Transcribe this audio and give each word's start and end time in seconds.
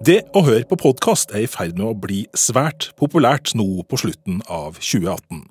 Det 0.00 0.22
å 0.32 0.40
høre 0.46 0.64
på 0.64 0.78
podkast 0.80 1.34
er 1.36 1.42
i 1.44 1.48
ferd 1.50 1.74
med 1.76 1.84
å 1.84 1.92
bli 1.92 2.22
svært 2.32 2.86
populært 2.96 3.50
nå 3.52 3.82
på 3.84 3.98
slutten 4.00 4.38
av 4.48 4.78
2018. 4.78 5.42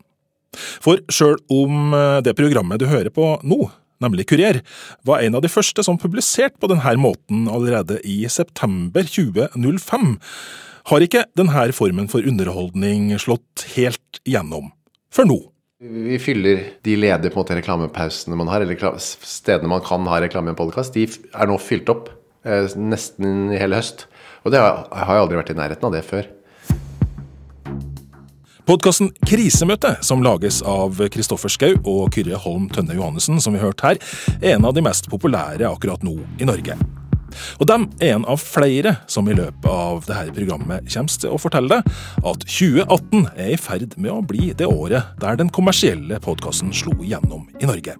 For 0.81 1.03
sjøl 1.13 1.35
om 1.53 1.93
eh, 1.93 2.15
det 2.25 2.33
programmet 2.33 2.81
du 2.81 2.87
hører 2.89 3.13
på 3.13 3.27
nå, 3.45 3.59
nemlig 4.01 4.25
Kurier, 4.31 4.63
var 5.05 5.21
en 5.21 5.37
av 5.37 5.45
de 5.45 5.53
første 5.53 5.85
som 5.85 6.01
publiserte 6.01 6.57
på 6.57 6.71
denne 6.71 6.95
måten 6.97 7.45
allerede 7.45 7.99
i 8.01 8.23
september 8.25 9.05
2005, 9.05 10.17
har 10.89 11.05
ikke 11.05 11.27
denne 11.37 11.69
formen 11.77 12.09
for 12.09 12.25
underholdning 12.25 13.13
slått 13.21 13.67
helt 13.75 14.23
igjennom 14.25 14.71
før 15.13 15.29
nå. 15.29 15.41
Vi 15.77 16.17
fyller 16.17 16.71
de 16.81 16.97
ledige 16.97 17.37
måte, 17.37 17.53
reklamepausene 17.61 18.33
man 18.33 18.49
har, 18.49 18.65
eller 18.65 18.97
stedene 18.97 19.69
man 19.77 19.85
kan 19.85 20.09
ha 20.09 20.17
reklame 20.25 20.49
i 20.49 20.57
en 20.57 20.63
podkast, 20.65 20.97
de 20.97 21.05
er 21.05 21.53
nå 21.53 21.61
fylt 21.61 21.93
opp 21.93 22.09
eh, 22.49 22.65
nesten 22.81 23.53
i 23.53 23.61
hele 23.61 23.77
høst. 23.77 24.09
Og 24.49 24.53
det 24.55 24.61
har, 24.63 24.87
jeg 24.89 25.21
aldri 25.21 25.37
vært 25.37 25.49
i 25.53 25.55
nærheten 25.59 25.85
av 25.85 25.93
det 25.93 25.99
før. 26.07 26.29
Podkasten 28.65 29.11
Krisemøte, 29.25 29.91
som 30.05 30.23
lages 30.25 30.63
av 30.65 30.97
Kristoffer 31.13 31.53
Schou 31.53 31.75
og 31.85 32.09
Kyrre 32.15 32.37
Holm 32.41 32.65
Tønne 32.73 32.97
Johannessen, 32.97 33.37
som 33.41 33.53
vi 33.53 33.61
har 33.61 33.69
hørt 33.69 33.85
her, 33.85 34.01
er 34.41 34.55
en 34.55 34.65
av 34.65 34.73
de 34.73 34.81
mest 34.85 35.05
populære 35.09 35.69
akkurat 35.69 36.01
nå 36.05 36.15
i 36.41 36.49
Norge. 36.49 36.77
Og 37.61 37.69
dem 37.69 37.85
er 38.01 38.15
en 38.15 38.25
av 38.25 38.41
flere 38.41 38.95
som 39.05 39.29
i 39.29 39.37
løpet 39.37 39.69
av 39.69 40.01
dette 40.07 40.33
programmet 40.33 40.89
kommer 40.89 41.21
til 41.21 41.35
å 41.35 41.41
fortelle 41.41 41.77
deg 41.77 41.99
at 42.31 42.45
2018 42.49 43.27
er 43.35 43.53
i 43.53 43.59
ferd 43.61 43.93
med 44.01 44.15
å 44.15 44.23
bli 44.25 44.49
det 44.57 44.65
året 44.65 45.13
der 45.21 45.37
den 45.37 45.53
kommersielle 45.53 46.17
podkasten 46.25 46.73
slo 46.73 46.97
igjennom 46.97 47.45
i 47.61 47.69
Norge. 47.69 47.99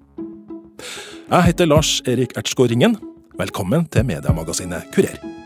Jeg 1.30 1.52
heter 1.52 1.70
Lars 1.70 2.00
Erik 2.10 2.34
Ertsgaard 2.42 2.74
Ringen. 2.74 2.98
Velkommen 3.38 3.86
til 3.94 4.10
mediemagasinet 4.10 4.90
Kurer. 4.96 5.39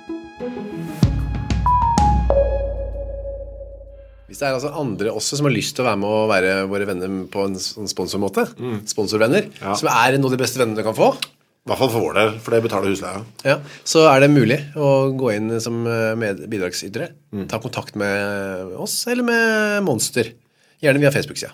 Hvis 4.33 4.39
det 4.41 4.47
er 4.47 4.55
altså 4.57 4.71
andre 4.81 5.11
også 5.13 5.37
som 5.37 5.45
har 5.45 5.53
lyst 5.53 5.75
til 5.77 5.83
å 5.83 5.91
være 5.91 5.99
med 6.01 6.09
og 6.09 6.31
være 6.31 6.53
våre 6.65 6.87
venner 6.89 7.11
på 7.29 7.43
en 7.45 7.53
sånn 7.61 7.85
sponsormåte, 7.85 8.47
mm. 8.57 8.79
sponsorvenner, 8.89 9.45
ja. 9.59 9.75
som 9.77 9.91
er 9.91 10.17
noen 10.17 10.25
av 10.25 10.33
de 10.33 10.39
beste 10.41 10.57
vennene 10.57 10.79
du 10.79 10.87
kan 10.87 10.95
få 10.97 11.11
I 11.13 11.69
hvert 11.69 11.81
fall 11.83 11.91
for 11.93 12.01
vår 12.07 12.17
del, 12.17 12.31
for 12.41 12.55
det 12.55 12.63
betaler 12.65 12.95
husleia. 12.95 13.21
Ja, 13.45 13.59
så 13.85 14.07
er 14.09 14.23
det 14.23 14.31
mulig 14.33 14.57
å 14.73 14.87
gå 15.13 15.29
inn 15.35 15.53
som 15.61 15.85
eh, 15.85 16.33
bidragsytere. 16.49 17.11
Mm. 17.29 17.45
Ta 17.51 17.61
kontakt 17.61 17.93
med 17.93 18.73
oss 18.73 19.03
eller 19.13 19.29
med 19.29 19.85
Monster. 19.85 20.33
Gjerne 20.81 21.05
via 21.05 21.13
Facebook-sida. 21.13 21.53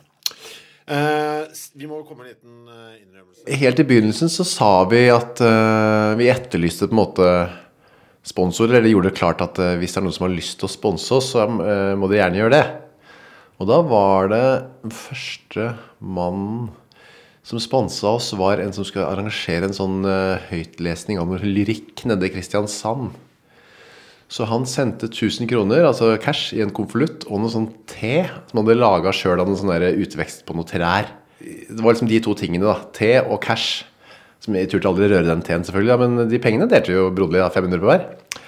Uh, 0.87 1.51
vi 1.75 1.85
må 1.85 1.99
komme 2.07 2.29
en 2.29 2.31
liten 2.31 2.63
eh, 2.63 2.95
innrømmelse. 3.03 3.43
Helt 3.59 3.83
i 3.83 3.89
begynnelsen 3.91 4.31
så 4.31 4.47
sa 4.47 4.71
vi 4.89 5.03
at 5.11 5.43
uh, 5.43 6.15
vi 6.17 6.31
etterlyste 6.31 6.87
på 6.87 6.95
en 6.95 7.03
måte 7.03 7.27
sponsorer, 8.25 8.79
eller 8.79 8.91
gjorde 8.91 9.11
det 9.11 9.19
klart 9.19 9.41
at 9.45 9.59
uh, 9.61 9.75
hvis 9.79 9.95
det 9.95 10.01
er 10.01 10.07
noen 10.07 10.17
som 10.17 10.27
har 10.27 10.35
lyst 10.35 10.59
til 10.59 10.69
å 10.69 10.73
sponse 10.73 11.15
oss, 11.15 11.31
så 11.33 11.45
uh, 11.47 11.95
må 11.99 12.09
de 12.11 12.19
gjerne 12.19 12.41
gjøre 12.41 12.55
det. 12.57 12.65
Og 13.59 13.67
da 13.67 13.79
var 13.83 14.29
det 14.31 14.43
første 14.95 15.73
mannen 15.99 16.69
som 17.43 17.59
sponsa 17.61 18.13
oss, 18.13 18.29
var 18.37 18.61
en 18.61 18.71
som 18.75 18.85
skulle 18.85 19.07
arrangere 19.09 19.69
en 19.69 19.75
sånn 19.75 20.03
uh, 20.05 20.37
høytlesning 20.51 21.19
av 21.19 21.29
noe 21.29 21.41
lyrikk 21.41 22.05
nede 22.09 22.27
i 22.27 22.33
Kristiansand. 22.33 23.15
Så 24.29 24.45
han 24.45 24.67
sendte 24.69 25.07
1000 25.09 25.49
kroner, 25.49 25.87
altså 25.89 26.11
cash, 26.21 26.53
i 26.53 26.61
en 26.61 26.73
konvolutt 26.75 27.25
og 27.25 27.41
noe 27.41 27.49
sånn 27.49 27.71
te 27.89 28.27
som 28.29 28.59
han 28.59 28.67
hadde 28.67 28.77
laga 28.77 29.13
sjøl 29.15 29.41
av 29.41 29.49
noen 29.49 29.57
sånn 29.57 30.03
utvekst 30.03 30.45
på 30.45 30.53
noen 30.53 30.69
trær. 30.69 31.09
Det 31.39 31.81
var 31.81 31.95
liksom 31.95 32.11
de 32.11 32.19
to 32.21 32.35
tingene, 32.37 32.67
da. 32.67 32.75
Te 32.93 33.15
og 33.23 33.39
cash. 33.41 33.87
Som 34.39 34.55
jeg 34.55 34.69
turte 34.71 34.87
aldri 34.87 35.09
røre 35.11 35.27
den 35.27 35.41
teen, 35.43 35.65
selvfølgelig, 35.67 35.91
ja, 35.91 35.99
men 35.99 36.29
de 36.31 36.39
pengene 36.39 36.69
delte 36.71 36.93
jo 36.95 37.09
broderlig, 37.11 37.43
500 37.51 37.81
på 37.81 37.89
hver. 37.89 38.05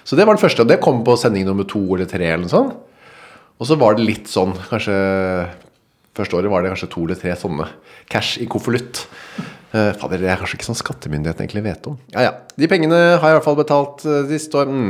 Så 0.07 0.15
det 0.15 0.23
var 0.27 0.37
den 0.37 0.43
første, 0.43 0.63
og 0.63 0.69
det 0.71 0.79
kom 0.83 1.01
på 1.07 1.17
sending 1.19 1.43
nummer 1.47 1.67
to 1.67 1.81
eller 1.95 2.07
tre 2.09 2.29
eller 2.29 2.45
noe 2.45 2.53
sånt. 2.53 2.77
Og 3.61 3.67
så 3.69 3.77
var 3.77 3.97
det 3.97 4.07
litt 4.07 4.31
sånn, 4.31 4.55
kanskje 4.71 4.95
Første 6.11 6.35
året 6.35 6.51
var 6.51 6.63
det 6.63 6.73
kanskje 6.73 6.89
to 6.91 7.05
eller 7.05 7.15
tre 7.15 7.33
sånne 7.39 7.65
cash 8.11 8.41
i 8.43 8.47
konvolutt. 8.51 9.05
Uh, 9.71 9.93
fader, 9.95 10.19
det 10.19 10.27
er 10.27 10.41
kanskje 10.41 10.57
ikke 10.57 10.67
sånn 10.67 10.75
skattemyndigheten 10.75 11.45
egentlig 11.45 11.63
vet 11.63 11.85
om. 11.87 11.95
Ja, 12.11 12.25
ja. 12.25 12.31
De 12.59 12.67
pengene 12.67 12.97
har 13.13 13.23
jeg 13.23 13.31
i 13.31 13.37
hvert 13.37 13.45
fall 13.45 13.55
betalt 13.55 14.03
uh, 14.03 14.17
de 14.27 14.39
står 14.43 14.67
mm. 14.67 14.89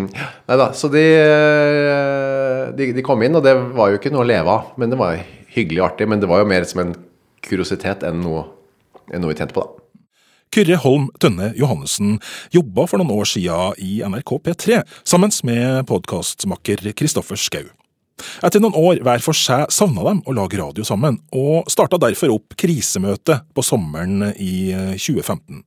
Nei 0.50 0.58
da. 0.58 0.72
Så 0.74 0.90
de, 0.90 1.04
uh, 1.22 2.64
de, 2.74 2.88
de, 2.98 3.04
kom 3.06 3.22
inn, 3.22 3.38
og 3.38 3.46
det 3.46 3.54
var 3.78 3.94
jo 3.94 4.02
ikke 4.02 4.10
noe 4.10 4.26
å 4.26 4.32
leve 4.32 4.56
av. 4.56 4.74
Men 4.82 4.90
det 4.90 4.98
var 4.98 5.22
hyggelig 5.54 5.84
og 5.84 5.92
artig. 5.92 6.10
Men 6.10 6.24
det 6.24 6.32
var 6.32 6.42
jo 6.42 6.50
mer 6.50 6.66
som 6.66 6.82
en 6.82 6.96
kuriositet 7.46 8.08
enn 8.10 8.26
noe, 8.26 8.48
enn 9.14 9.22
noe 9.22 9.36
vi 9.36 9.38
tjente 9.38 9.54
på, 9.54 9.68
da. 9.68 9.81
Kyrre 10.52 10.76
Holm 10.84 11.08
Tønne 11.24 11.54
Johannessen 11.56 12.18
jobba 12.52 12.84
for 12.90 13.00
noen 13.00 13.14
år 13.16 13.30
siden 13.30 13.78
i 13.80 14.02
NRK 14.04 14.34
P3 14.44 14.82
sammen 15.08 15.32
med 15.48 15.86
podkastmakker 15.88 16.92
Kristoffer 16.98 17.40
Schou. 17.40 17.70
Etter 18.44 18.62
noen 18.62 18.76
år 18.76 19.00
hver 19.02 19.24
for 19.24 19.38
seg 19.38 19.72
savna 19.74 20.04
dem 20.10 20.20
å 20.28 20.36
lage 20.36 20.60
radio 20.60 20.84
sammen, 20.86 21.22
og 21.32 21.72
starta 21.72 21.98
derfor 22.02 22.36
opp 22.36 22.58
Krisemøte 22.60 23.40
på 23.56 23.64
sommeren 23.66 24.28
i 24.36 24.74
2015. 25.00 25.64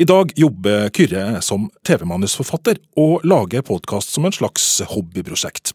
I 0.00 0.08
dag 0.08 0.32
jobber 0.40 0.88
Kyrre 0.96 1.42
som 1.44 1.68
TV-manusforfatter 1.84 2.80
og 2.98 3.28
lager 3.28 3.60
podkast 3.68 4.16
som 4.16 4.24
en 4.24 4.32
slags 4.32 4.64
hobbyprosjekt. 4.88 5.74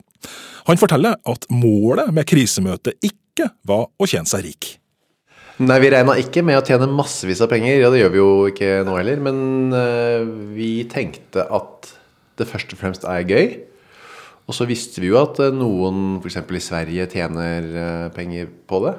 Han 0.66 0.82
forteller 0.82 1.22
at 1.22 1.46
målet 1.54 2.10
med 2.10 2.26
krisemøtet 2.28 2.98
ikke 3.06 3.52
var 3.70 3.92
å 3.94 4.10
tjene 4.10 4.28
seg 4.28 4.50
rik. 4.50 4.74
Nei, 5.58 5.80
vi 5.82 5.90
regna 5.90 6.14
ikke 6.22 6.44
med 6.46 6.60
å 6.60 6.66
tjene 6.66 6.86
massevis 6.86 7.40
av 7.42 7.50
penger. 7.50 7.80
Ja, 7.82 7.88
det 7.90 8.04
gjør 8.04 8.12
vi 8.14 8.20
jo 8.20 8.34
ikke 8.52 8.74
nå 8.86 8.94
heller. 9.00 9.22
Men 9.26 9.40
uh, 9.74 10.22
vi 10.54 10.86
tenkte 10.92 11.48
at 11.50 11.90
det 12.38 12.46
først 12.46 12.76
og 12.76 12.82
fremst 12.84 13.08
er 13.10 13.26
gøy. 13.26 13.56
Og 14.46 14.54
så 14.54 14.68
visste 14.70 15.02
vi 15.02 15.10
jo 15.10 15.18
at 15.18 15.42
uh, 15.42 15.50
noen 15.50 16.20
f.eks. 16.22 16.38
i 16.46 16.62
Sverige 16.62 17.08
tjener 17.10 17.72
uh, 17.74 18.06
penger 18.14 18.52
på 18.70 18.84
det. 18.86 18.94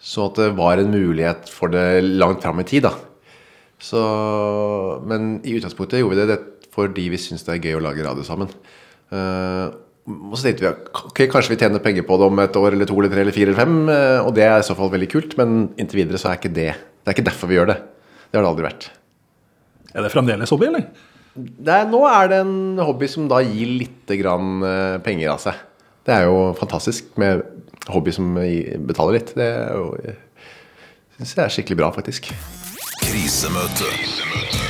Så 0.00 0.30
at 0.30 0.40
det 0.40 0.54
var 0.56 0.80
en 0.80 0.88
mulighet 0.94 1.52
for 1.52 1.72
det 1.72 2.00
langt 2.16 2.40
fram 2.44 2.64
i 2.64 2.68
tid, 2.68 2.88
da. 2.88 2.96
Så, 3.76 4.00
men 5.04 5.42
i 5.44 5.58
utgangspunktet 5.58 6.00
gjorde 6.00 6.22
vi 6.22 6.32
det 6.32 6.40
fordi 6.74 7.10
vi 7.12 7.20
syns 7.20 7.44
det 7.44 7.58
er 7.58 7.68
gøy 7.68 7.76
å 7.76 7.84
lage 7.84 8.08
radio 8.08 8.24
sammen. 8.24 8.48
Uh, 9.12 9.68
og 10.04 10.34
så 10.36 10.44
tenkte 10.44 10.66
vi 10.66 10.70
ok, 10.70 11.22
kanskje 11.32 11.54
vi 11.54 11.58
tjener 11.62 11.80
penger 11.84 12.04
på 12.04 12.18
det 12.20 12.26
om 12.28 12.40
et 12.42 12.56
år 12.60 12.74
eller 12.76 12.88
to 12.88 12.96
eller 12.98 13.12
tre 13.12 13.22
eller 13.24 13.36
fire 13.36 13.50
eller 13.50 13.60
fem. 13.62 13.78
Eh, 13.88 14.18
og 14.20 14.34
det 14.36 14.44
er 14.44 14.58
i 14.60 14.66
så 14.66 14.76
fall 14.76 14.92
veldig 14.92 15.08
kult, 15.14 15.36
men 15.40 15.54
inntil 15.80 16.02
videre 16.02 16.20
så 16.20 16.30
er 16.30 16.40
ikke 16.40 16.52
det 16.52 16.72
Det 16.74 17.10
er 17.10 17.16
ikke 17.16 17.26
derfor 17.30 17.48
vi 17.48 17.56
gjør 17.58 17.72
det. 17.72 17.78
Det 18.28 18.38
har 18.38 18.44
det 18.44 18.50
aldri 18.50 18.66
vært. 18.66 18.88
Er 19.94 20.04
det 20.04 20.12
fremdeles 20.12 20.52
hobby, 20.52 20.68
eller? 20.68 20.86
Er, 21.34 21.86
nå 21.90 22.00
er 22.08 22.28
det 22.30 22.40
en 22.44 22.82
hobby 22.84 23.08
som 23.10 23.26
da 23.30 23.40
gir 23.44 23.72
litt 23.80 24.12
grann 24.20 24.64
eh, 24.64 24.98
penger 25.04 25.32
av 25.34 25.42
seg. 25.42 25.64
Det 26.04 26.14
er 26.16 26.28
jo 26.28 26.52
fantastisk 26.58 27.16
med 27.20 27.40
hobby 27.92 28.12
som 28.12 28.36
betaler 28.88 29.18
litt. 29.18 29.32
Det 29.36 29.48
er 29.48 29.72
jo 29.76 29.88
syns 31.16 31.36
jeg 31.36 31.44
er 31.44 31.56
skikkelig 31.56 31.80
bra, 31.80 31.92
faktisk. 31.96 32.32
Krisemøte. 33.04 33.88
Krisemøte 33.94 34.63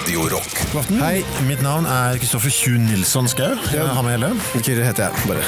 Radio 0.00 0.22
Rock. 0.32 0.54
Hei, 0.96 1.20
mitt 1.44 1.60
navn 1.60 1.84
er 1.84 2.16
Kristoffer 2.20 2.48
Tjun 2.54 2.86
Nilsson 2.88 3.26
Skau. 3.28 3.50
Jeg 3.68 3.84
har 3.84 4.04
med 4.06 4.14
hele. 4.14 4.30
Kyrre 4.64 4.86
heter 4.86 5.10
jeg, 5.10 5.24
bare. 5.28 5.42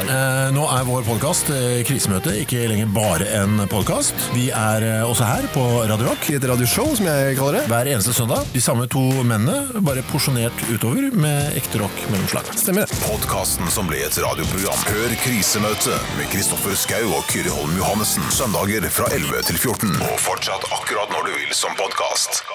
Eh, 0.00 0.44
nå 0.54 0.62
er 0.72 0.86
vår 0.88 1.02
podkast 1.04 1.50
eh, 1.52 1.82
Krisemøte 1.84 2.32
ikke 2.40 2.62
lenger 2.70 2.88
bare 2.94 3.26
en 3.36 3.60
podkast. 3.68 4.30
Vi 4.32 4.46
er 4.48 4.86
eh, 4.86 5.02
også 5.04 5.26
her 5.28 5.44
på 5.52 5.64
Radio 5.90 6.08
Rock. 6.08 6.24
I 6.32 6.38
et 6.38 6.46
radioshow, 6.48 6.88
som 6.96 7.10
jeg 7.10 7.36
kaller 7.36 7.58
det. 7.58 7.64
Hver 7.68 7.90
eneste 7.92 8.14
søndag. 8.16 8.48
De 8.54 8.62
samme 8.64 8.86
to 8.88 9.02
mennene, 9.18 9.82
bare 9.84 10.06
porsjonert 10.08 10.64
utover 10.70 11.10
med 11.12 11.58
ekte 11.60 11.82
rock 11.82 12.00
mellomslag. 12.08 12.48
Stemmer 12.56 12.88
det. 12.88 13.02
Podkasten 13.04 13.68
som 13.74 13.90
ble 13.92 14.00
et 14.06 14.16
radioprogram. 14.24 14.86
Hør 14.88 15.18
Krisemøte 15.26 16.00
med 16.16 16.32
Kristoffer 16.32 16.80
Skau 16.80 17.04
og 17.10 17.28
Kyrre 17.28 17.52
Holm 17.58 17.76
Johannessen. 17.76 18.24
Søndager 18.32 18.88
fra 18.88 19.12
11 19.12 19.50
til 19.52 19.60
14. 19.66 20.00
Og 20.08 20.16
fortsatt 20.30 20.64
akkurat 20.80 21.12
når 21.12 21.28
du 21.28 21.36
vil 21.42 21.54
som 21.60 21.76
podkast. 21.76 22.46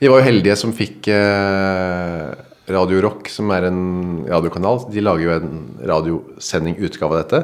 Vi 0.00 0.08
var 0.08 0.22
jo 0.22 0.24
heldige 0.24 0.54
som 0.56 0.70
fikk 0.72 1.10
eh, 1.12 2.28
Radio 2.72 3.02
Rock, 3.04 3.26
som 3.28 3.50
er 3.52 3.66
en 3.68 3.80
radiokanal. 4.24 4.86
De 4.88 5.02
lager 5.04 5.26
jo 5.26 5.32
en 5.34 5.58
radiosending 5.90 6.78
utgave 6.80 7.12
av 7.12 7.18
dette. 7.20 7.40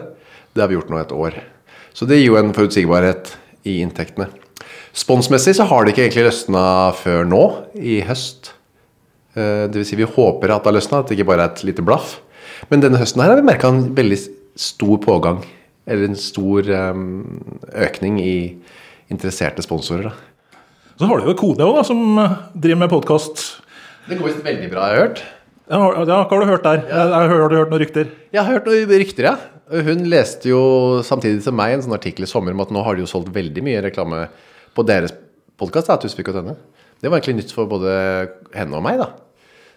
Det 0.56 0.62
har 0.62 0.70
vi 0.70 0.78
gjort 0.78 0.88
nå 0.88 0.96
et 1.02 1.12
år. 1.12 1.36
Så 1.92 2.08
det 2.08 2.16
gir 2.16 2.30
jo 2.30 2.38
en 2.40 2.54
forutsigbarhet 2.56 3.34
i 3.68 3.82
inntektene. 3.84 4.30
Sponsmessig 4.96 5.52
så 5.58 5.66
har 5.68 5.84
det 5.84 5.92
ikke 5.92 6.06
egentlig 6.06 6.24
løsna 6.30 6.62
før 6.96 7.28
nå, 7.28 7.42
i 7.76 7.98
høst. 8.08 8.54
Dvs. 9.36 9.68
det 9.68 9.82
vil 9.82 9.84
si 9.90 9.98
vi 10.00 10.08
håper 10.08 10.54
at 10.54 10.64
det 10.64 10.70
har 10.70 10.76
løsna, 10.78 11.02
at 11.02 11.10
det 11.10 11.18
ikke 11.18 11.26
bare 11.28 11.44
er 11.44 11.52
et 11.52 11.66
lite 11.68 11.84
blaff. 11.84 12.14
Men 12.70 12.80
denne 12.80 13.02
høsten 13.02 13.20
her 13.20 13.34
har 13.34 13.42
vi 13.42 13.44
merka 13.50 13.68
en 13.68 13.90
veldig 13.98 14.18
stor 14.56 14.96
pågang. 15.04 15.42
Eller 15.84 16.08
en 16.08 16.16
stor 16.16 16.72
um, 16.72 17.04
økning 17.84 18.16
i 18.24 18.38
interesserte 19.12 19.60
sponsorer. 19.66 20.08
da. 20.08 20.35
Så 20.96 21.04
har 21.04 21.20
du 21.20 21.26
jo 21.28 21.36
Kode 21.36 21.60
òg, 21.60 21.82
som 21.84 21.98
eh, 22.22 22.36
driver 22.56 22.78
med 22.86 22.88
podkast. 22.88 23.40
Det 24.08 24.16
går 24.16 24.30
visst 24.30 24.46
veldig 24.46 24.68
bra, 24.72 24.86
jeg 24.88 24.96
har 24.96 25.02
hørt. 25.02 25.18
Ja, 25.68 25.80
hva 25.82 26.22
har 26.30 26.40
du 26.40 26.48
hørt 26.48 26.64
der? 26.64 26.86
Ja. 26.88 27.02
Har 27.12 27.50
du 27.52 27.56
hørt 27.58 27.72
noen 27.74 27.82
rykter? 27.82 28.08
Jeg 28.32 28.40
har 28.40 28.48
hørt 28.48 28.70
noen 28.70 28.94
rykter, 29.02 29.28
ja. 29.28 29.34
Hun 29.84 30.06
leste 30.08 30.48
jo 30.48 30.62
samtidig 31.04 31.42
som 31.44 31.58
meg 31.58 31.74
en 31.74 31.84
sånn 31.84 31.96
artikkel 31.98 32.24
i 32.24 32.30
sommer 32.30 32.56
om 32.56 32.62
at 32.64 32.72
nå 32.72 32.84
har 32.86 32.96
de 32.96 33.04
jo 33.04 33.10
solgt 33.10 33.28
veldig 33.34 33.64
mye 33.66 33.82
reklame 33.84 34.22
på 34.78 34.86
deres 34.88 35.12
podkast. 35.60 35.92
Det 35.92 37.10
var 37.10 37.18
egentlig 37.18 37.42
nytt 37.42 37.52
for 37.52 37.68
både 37.68 37.92
henne 38.56 38.80
og 38.80 38.86
meg, 38.86 39.02
da. 39.02 39.10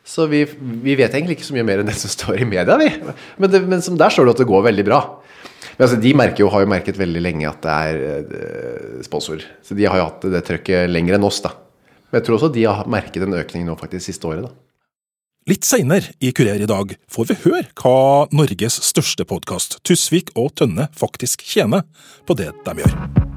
Så 0.07 0.29
vi, 0.31 0.45
vi, 0.47 0.95
vet 0.95 1.11
egentlig 1.11 1.35
ikke 1.35 1.49
så 1.49 1.57
mye 1.57 1.67
mer 1.67 1.81
enn 1.81 1.89
det 1.89 1.97
som 1.99 2.13
står 2.15 2.45
i 2.45 2.47
media, 2.47 2.79
vi. 2.79 2.93
Men, 3.41 3.51
det, 3.51 3.65
men 3.67 3.83
der 3.83 4.13
står 4.13 4.29
det 4.29 4.37
at 4.37 4.45
det 4.45 4.51
går 4.53 4.69
veldig 4.69 4.87
bra. 4.87 5.01
Men 5.77 5.85
altså, 5.85 5.99
de 6.01 6.13
jo, 6.39 6.49
har 6.53 6.63
jo 6.63 6.71
merket 6.71 6.99
veldig 6.99 7.21
lenge 7.23 7.49
at 7.49 7.61
det 7.65 7.75
er 7.75 8.23
uh, 8.31 9.03
sponsor. 9.05 9.43
Så 9.65 9.77
de 9.77 9.87
har 9.87 9.99
jo 9.99 10.07
hatt 10.07 10.27
det 10.31 10.43
trøkket 10.47 10.89
lenger 10.91 11.17
enn 11.17 11.27
oss, 11.27 11.41
da. 11.45 11.53
Men 12.09 12.19
jeg 12.19 12.27
tror 12.27 12.39
også 12.39 12.51
de 12.55 12.65
har 12.65 12.89
merket 12.89 13.25
en 13.25 13.37
økning 13.37 13.67
nå 13.67 13.77
faktisk 13.79 14.09
siste 14.09 14.29
året, 14.29 14.47
da. 14.47 14.53
Litt 15.49 15.65
seinere 15.65 16.11
i 16.21 16.29
Kurer 16.35 16.61
i 16.61 16.67
dag 16.69 16.93
får 17.09 17.29
vi 17.31 17.37
høre 17.47 17.63
hva 17.79 18.27
Norges 18.35 18.77
største 18.85 19.25
podkast, 19.25 19.79
Tusvik 19.87 20.29
og 20.37 20.51
Tønne, 20.59 20.91
faktisk 20.93 21.47
tjener 21.47 21.87
på 22.29 22.37
det 22.37 22.51
de 22.67 22.83
gjør. 22.83 23.28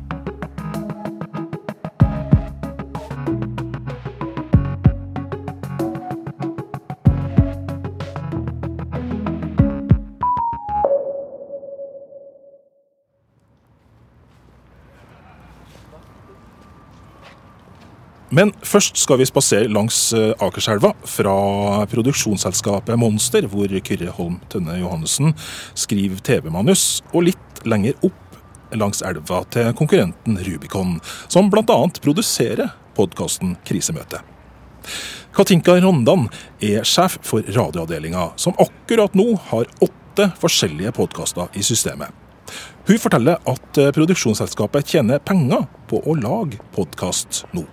Men 18.32 18.54
først 18.64 18.96
skal 18.96 19.18
vi 19.20 19.26
spasere 19.28 19.68
langs 19.68 19.96
eh, 20.16 20.32
Akerselva, 20.40 20.94
fra 21.04 21.34
produksjonsselskapet 21.92 22.96
Monster, 22.96 23.44
hvor 23.52 23.68
Kyrre 23.84 24.12
Holm 24.16 24.38
Tønne 24.52 24.78
Johannessen 24.80 25.34
skriver 25.76 26.22
TV-manus, 26.24 27.02
og 27.12 27.26
litt 27.28 27.60
lenger 27.68 27.98
opp 28.08 28.16
langs 28.72 29.02
elva 29.04 29.42
til 29.52 29.68
konkurrenten 29.76 30.38
Rubicon, 30.46 30.96
som 31.28 31.50
bl.a. 31.52 31.76
produserer 32.00 32.72
podkasten 32.96 33.58
Krisemøte. 33.68 34.22
Katinka 35.36 35.76
Rondan 35.80 36.26
er 36.64 36.88
sjef 36.88 37.18
for 37.24 37.44
radioavdelinga, 37.44 38.30
som 38.40 38.56
akkurat 38.60 39.12
nå 39.16 39.28
har 39.50 39.68
åtte 39.84 40.30
forskjellige 40.40 40.94
podkaster 40.96 41.52
i 41.52 41.64
systemet. 41.64 42.08
Hun 42.88 42.98
forteller 42.98 43.44
at 43.48 43.78
eh, 43.78 43.92
produksjonsselskapet 43.92 44.96
tjener 44.96 45.20
penger 45.20 45.68
på 45.92 46.00
å 46.00 46.16
lage 46.16 46.64
podkast 46.72 47.44
nå. 47.52 47.68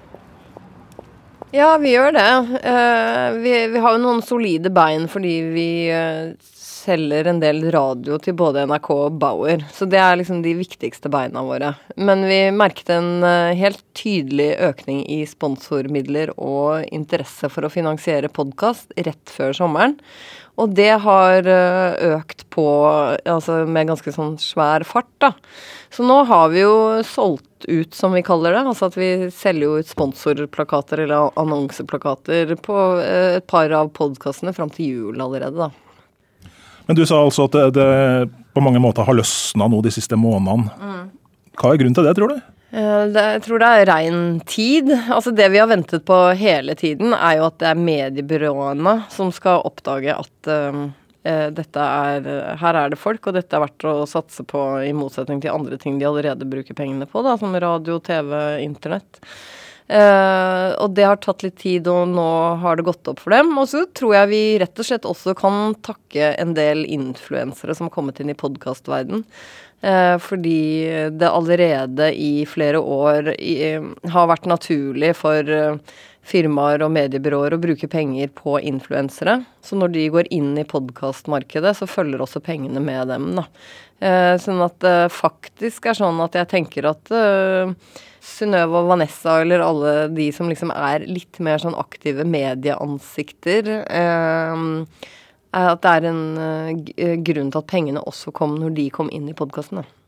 Ja, 1.49 1.71
vi 1.81 1.95
gjør 1.95 2.13
det. 2.13 2.29
Uh, 2.61 3.39
vi, 3.41 3.53
vi, 3.73 3.79
har 3.81 3.95
jo 3.95 4.03
noen 4.03 4.21
solide 4.21 4.69
bein 4.69 5.07
fordi 5.09 5.33
vi 5.49 5.69
uh, 5.89 6.35
selger 6.53 7.25
en 7.31 7.39
del 7.41 7.63
radio 7.73 8.19
til 8.21 8.35
både 8.37 8.67
NRK 8.69 8.89
og 8.93 9.17
Bauer. 9.21 9.63
Så 9.73 9.87
det 9.89 9.97
er 9.97 10.19
liksom 10.19 10.43
de 10.45 10.53
viktigste 10.59 11.09
beina 11.09 11.41
våre. 11.45 11.71
Men 11.97 12.27
vi 12.29 12.37
merket 12.53 12.93
en 12.93 13.25
uh, 13.25 13.49
helt 13.57 13.81
tydelig 13.97 14.51
økning 14.69 15.01
i 15.09 15.23
sponsormidler 15.29 16.35
og 16.37 16.85
interesse 16.93 17.49
for 17.49 17.65
å 17.65 17.73
finansiere 17.73 18.29
podkast 18.29 18.93
rett 19.09 19.33
før 19.33 19.57
sommeren. 19.57 19.97
Og 20.59 20.75
det 20.75 20.91
har 21.01 21.47
økt 21.47 22.41
på 22.51 22.65
altså 23.23 23.61
med 23.63 23.87
ganske 23.87 24.11
sånn 24.11 24.33
svær 24.43 24.83
fart, 24.83 25.13
da. 25.23 25.29
Så 25.87 26.03
nå 26.03 26.17
har 26.27 26.49
vi 26.51 26.65
jo 26.65 26.73
solgt 27.07 27.48
ut, 27.65 27.93
som 27.95 28.13
vi 28.15 28.23
kaller 28.23 28.55
det. 28.55 28.63
Altså 28.71 28.89
at 28.89 28.97
vi 28.99 29.09
selger 29.33 29.65
jo 29.65 29.79
ut 29.79 29.89
sponsorplakater 29.89 31.03
eller 31.05 31.33
annonseplakater 31.39 32.55
på 32.63 32.79
eh, 33.03 33.39
et 33.39 33.47
par 33.49 33.73
av 33.75 33.91
podkastene 33.95 34.53
fram 34.55 34.71
til 34.73 34.93
jul 34.93 35.23
allerede, 35.23 35.67
da. 35.67 36.49
Men 36.89 36.97
du 36.97 37.03
sa 37.05 37.19
altså 37.21 37.45
at 37.45 37.57
det, 37.57 37.65
det 37.77 37.89
på 38.55 38.63
mange 38.65 38.81
måter 38.81 39.05
har 39.05 39.17
løsna 39.17 39.67
nå 39.69 39.81
de 39.85 39.91
siste 39.93 40.17
månedene. 40.17 40.71
Mm. 40.79 41.03
Hva 41.59 41.73
er 41.73 41.81
grunnen 41.81 41.97
til 41.97 42.07
det, 42.07 42.15
tror 42.17 42.33
du? 42.33 42.39
Eh, 42.69 43.03
det, 43.13 43.25
jeg 43.35 43.43
tror 43.45 43.61
det 43.61 43.69
er 43.69 43.89
rein 43.89 44.23
tid. 44.45 44.89
Altså 45.09 45.33
Det 45.35 45.49
vi 45.53 45.61
har 45.61 45.69
ventet 45.69 46.05
på 46.05 46.17
hele 46.37 46.75
tiden, 46.77 47.13
er 47.13 47.39
jo 47.39 47.49
at 47.49 47.59
det 47.61 47.69
er 47.71 47.83
mediebyråene 47.83 48.95
som 49.13 49.33
skal 49.35 49.65
oppdage 49.67 50.15
at 50.15 50.51
um, 50.73 50.89
er, 51.23 52.27
her 52.61 52.79
er 52.79 52.91
det 52.91 52.99
folk, 52.99 53.27
og 53.27 53.35
dette 53.35 53.55
er 53.55 53.63
verdt 53.65 53.87
å 53.89 54.07
satse 54.07 54.45
på, 54.47 54.61
i 54.85 54.93
motsetning 54.95 55.41
til 55.43 55.53
andre 55.53 55.77
ting 55.81 55.99
de 55.99 56.07
allerede 56.07 56.47
bruker 56.47 56.77
pengene 56.77 57.07
på, 57.09 57.23
da, 57.25 57.37
som 57.37 57.55
radio, 57.59 57.99
TV, 57.99 58.31
internett. 58.63 59.19
Uh, 59.89 60.75
og 60.83 60.91
det 60.93 61.05
har 61.07 61.17
tatt 61.17 61.41
litt 61.41 61.55
tid, 61.63 61.87
og 61.89 62.11
nå 62.13 62.29
har 62.61 62.77
det 62.77 62.85
gått 62.85 63.09
opp 63.09 63.23
for 63.23 63.33
dem. 63.33 63.55
Og 63.57 63.65
så 63.71 63.87
tror 63.97 64.13
jeg 64.19 64.29
vi 64.29 64.41
rett 64.61 64.81
og 64.81 64.85
slett 64.85 65.07
også 65.09 65.33
kan 65.37 65.73
takke 65.85 66.35
en 66.37 66.53
del 66.57 66.83
influensere 66.85 67.73
som 67.73 67.89
har 67.89 67.95
kommet 67.95 68.21
inn 68.21 68.29
i 68.29 68.37
podkastverden. 68.37 69.25
Uh, 69.81 70.19
fordi 70.21 71.09
det 71.15 71.31
allerede 71.31 72.11
i 72.13 72.45
flere 72.49 72.81
år 72.83 73.31
i, 73.39 73.79
har 74.13 74.29
vært 74.29 74.49
naturlig 74.51 75.15
for 75.17 75.49
uh, 75.49 75.97
firmaer 76.29 76.83
og 76.85 76.93
mediebyråer 76.93 77.55
å 77.55 77.61
bruke 77.61 77.89
penger 77.89 78.31
på 78.35 78.59
influensere. 78.61 79.39
Så 79.65 79.77
når 79.79 79.93
de 79.95 80.07
går 80.13 80.29
inn 80.35 80.53
i 80.59 80.67
podkastmarkedet, 80.67 81.75
så 81.77 81.89
følger 81.89 82.21
også 82.23 82.41
pengene 82.45 82.81
med 82.83 83.09
dem, 83.11 83.31
da. 83.39 83.47
Eh, 83.99 84.35
sånn 84.39 84.61
at 84.63 84.77
det 84.83 84.95
eh, 85.09 85.11
faktisk 85.11 85.89
er 85.89 85.97
sånn 85.97 86.21
at 86.23 86.37
jeg 86.39 86.47
tenker 86.53 86.85
at 86.87 87.09
uh, 87.11 87.73
Synnøve 88.23 88.79
og 88.79 88.93
Vanessa 88.93 89.41
eller 89.43 89.59
alle 89.59 89.93
de 90.15 90.29
som 90.35 90.47
liksom 90.47 90.71
er 90.71 91.03
litt 91.03 91.41
mer 91.43 91.59
sånn 91.59 91.75
aktive 91.75 92.23
medieansikter 92.23 93.67
uh, 93.83 94.55
At 95.51 95.83
det 95.83 95.93
er 95.97 96.07
en 96.13 96.23
uh, 96.39 96.71
grunn 97.27 97.51
til 97.51 97.59
at 97.59 97.71
pengene 97.75 98.07
også 98.07 98.31
kom 98.31 98.55
når 98.61 98.77
de 98.79 98.87
kom 98.95 99.11
inn 99.11 99.27
i 99.27 99.35
podkasten, 99.35 99.81
da. 99.81 99.98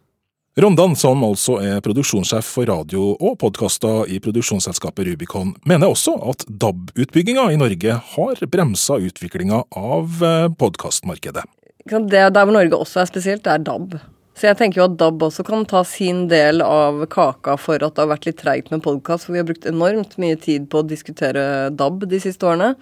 Rondan, 0.59 0.97
som 0.99 1.21
altså 1.23 1.61
er 1.63 1.77
produksjonssjef 1.79 2.43
for 2.57 2.67
radio 2.67 3.13
og 3.13 3.37
podkaster 3.39 4.09
i 4.11 4.17
produksjonsselskapet 4.19 5.07
Rubicon, 5.07 5.53
mener 5.63 5.87
også 5.93 6.17
at 6.27 6.43
DAB-utbygginga 6.43 7.45
i 7.53 7.59
Norge 7.61 7.95
har 8.17 8.41
bremsa 8.51 8.97
utviklinga 8.99 9.61
av 9.79 10.25
eh, 10.27 10.49
podkastmarkedet. 10.51 11.45
Det 11.87 12.25
der 12.35 12.35
hvor 12.35 12.51
Norge 12.51 12.81
også 12.83 12.99
er 12.99 13.07
spesielt, 13.07 13.45
det 13.47 13.53
er 13.53 13.63
DAB. 13.63 13.95
Så 14.35 14.49
jeg 14.49 14.59
tenker 14.59 14.81
jo 14.81 14.89
at 14.89 14.99
DAB 14.99 15.23
også 15.29 15.47
kan 15.47 15.63
ta 15.71 15.85
sin 15.87 16.25
del 16.31 16.59
av 16.65 16.99
kaka 17.11 17.55
for 17.55 17.79
at 17.79 17.95
det 17.95 18.03
har 18.03 18.11
vært 18.11 18.27
litt 18.27 18.41
treigt 18.43 18.75
med 18.75 18.83
podkast. 18.83 19.29
For 19.29 19.35
vi 19.35 19.39
har 19.39 19.47
brukt 19.47 19.67
enormt 19.69 20.19
mye 20.19 20.35
tid 20.35 20.67
på 20.71 20.81
å 20.81 20.87
diskutere 20.87 21.69
DAB 21.71 22.07
de 22.11 22.19
siste 22.23 22.47
årene. 22.47 22.73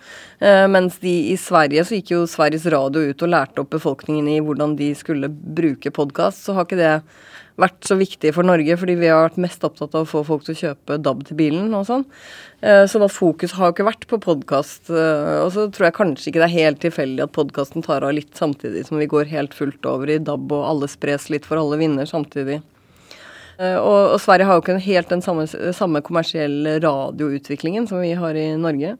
Eh, 0.41 0.65
mens 0.73 0.97
de 1.05 1.17
i 1.35 1.37
Sverige 1.37 1.85
så 1.85 1.99
gikk 1.99 2.15
jo 2.15 2.27
Sveriges 2.29 2.65
Radio 2.73 3.11
ut 3.11 3.25
og 3.25 3.33
lærte 3.33 3.61
opp 3.61 3.75
befolkningen 3.77 4.29
i 4.33 4.41
hvordan 4.41 4.73
de 4.79 4.95
skulle 4.97 5.29
bruke 5.29 5.93
podkast. 5.93 6.47
Så 6.47 6.57
har 6.57 6.65
ikke 6.65 6.81
det 6.81 6.95
vært 7.59 7.87
så 7.87 7.97
viktig 7.99 8.33
for 8.35 8.47
Norge, 8.47 8.77
fordi 8.79 8.95
vi 8.99 9.11
har 9.11 9.27
vært 9.27 9.41
mest 9.43 9.63
opptatt 9.67 9.95
av 9.95 10.05
å 10.05 10.09
få 10.09 10.23
folk 10.27 10.45
til 10.47 10.55
å 10.55 10.61
kjøpe 10.63 10.99
DAB 11.03 11.25
til 11.27 11.39
bilen 11.39 11.73
og 11.75 11.87
sånn. 11.89 12.05
Sånn 12.07 12.39
så 12.59 12.99
da 12.99 13.07
fokus 13.07 13.53
har 13.55 13.71
ikke 13.71 13.85
vært 13.87 14.05
på 14.11 14.19
podkast. 14.19 14.89
Eh, 14.91 15.37
og 15.39 15.53
så 15.55 15.67
tror 15.71 15.87
jeg 15.87 15.95
kanskje 15.95 16.27
ikke 16.31 16.41
det 16.41 16.49
er 16.49 16.57
helt 16.57 16.81
tilfeldig 16.83 17.23
at 17.23 17.35
podkasten 17.35 17.85
tar 17.85 18.03
av 18.03 18.11
litt 18.17 18.35
samtidig 18.35 18.83
som 18.87 18.99
vi 18.99 19.07
går 19.07 19.31
helt 19.31 19.55
fullt 19.55 19.85
over 19.87 20.11
i 20.11 20.19
DAB, 20.19 20.51
og 20.51 20.67
alle 20.67 20.89
spres 20.91 21.29
litt 21.31 21.47
for 21.47 21.61
alle 21.61 21.79
vinner 21.79 22.09
samtidig. 22.09 22.59
Eh, 23.59 23.77
og, 23.79 24.15
og 24.15 24.19
Sverige 24.19 24.49
har 24.49 24.59
jo 24.59 24.65
ikke 24.65 24.77
helt 24.89 25.15
den 25.15 25.23
samme, 25.23 25.47
samme 25.47 26.03
kommersielle 26.03 26.77
radioutviklingen 26.83 27.87
som 27.87 28.03
vi 28.03 28.11
har 28.19 28.35
i 28.35 28.49
Norge. 28.59 28.97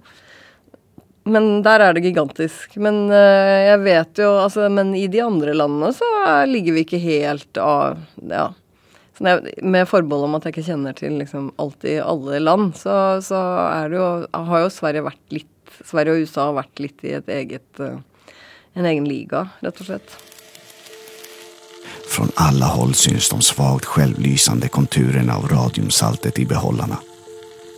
Men 1.29 1.62
der 1.65 1.83
er 1.86 1.95
det 1.95 2.05
gigantisk. 2.05 2.77
Men 2.81 3.05
uh, 3.12 3.59
jeg 3.65 3.83
vet 3.86 4.24
jo 4.24 4.31
altså, 4.43 4.69
Men 4.74 4.95
i 4.98 5.07
de 5.12 5.21
andre 5.24 5.53
landene 5.57 5.91
så 5.95 6.09
ligger 6.50 6.77
vi 6.77 6.88
ikke 6.88 7.03
helt 7.03 7.62
av 7.62 8.00
Ja. 8.29 8.50
Jeg, 9.19 9.51
med 9.67 9.83
forbehold 9.83 10.29
om 10.29 10.38
at 10.38 10.45
jeg 10.48 10.53
ikke 10.53 10.69
kjenner 10.69 10.93
til 10.95 11.17
liksom, 11.19 11.50
alt 11.59 11.83
i 11.83 11.98
alle 12.00 12.38
land, 12.39 12.69
så, 12.79 12.93
så 13.19 13.39
jo, 13.91 14.05
har 14.31 14.62
jo 14.63 14.69
Sverige 14.71 15.03
vært 15.09 15.36
litt 15.36 15.74
Sverige 15.83 16.13
og 16.13 16.24
USA 16.24 16.45
har 16.48 16.55
vært 16.62 16.79
litt 16.79 17.03
i 17.03 17.12
et 17.17 17.27
eget 17.36 17.81
uh, 17.83 17.98
en 18.79 18.86
egen 18.86 19.07
liga, 19.09 19.50
rett 19.59 19.81
og 19.81 19.89
slett. 19.91 20.15
Från 22.07 22.31
alle 22.36 22.65
håll 22.65 22.93
syns 22.93 23.29
de 23.29 23.41
svagt 23.41 23.86
självlysande 23.86 24.67
konturene 24.67 25.33
av 25.33 25.48
radiumsaltet 25.48 26.39
i 26.39 26.45
behållarna. 26.45 26.98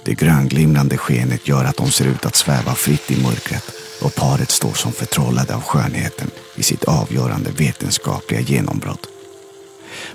Det 0.03 0.13
grönglimrande 0.13 0.97
skenet 0.97 1.47
gör 1.47 1.65
att 1.65 1.77
de 1.77 1.91
ser 1.91 2.05
ut 2.05 2.25
att 2.25 2.35
sväva 2.35 2.75
fritt 2.75 3.11
i 3.11 3.23
mörkret 3.23 3.63
och 4.01 4.15
paret 4.15 4.51
står 4.51 4.73
som 4.73 4.91
förtrollade 4.91 5.55
av 5.55 5.61
skönheten 5.61 6.31
i 6.55 6.63
sitt 6.63 6.83
avgörande 6.83 7.51
vetenskapliga 7.51 8.39
genombrott. 8.39 9.07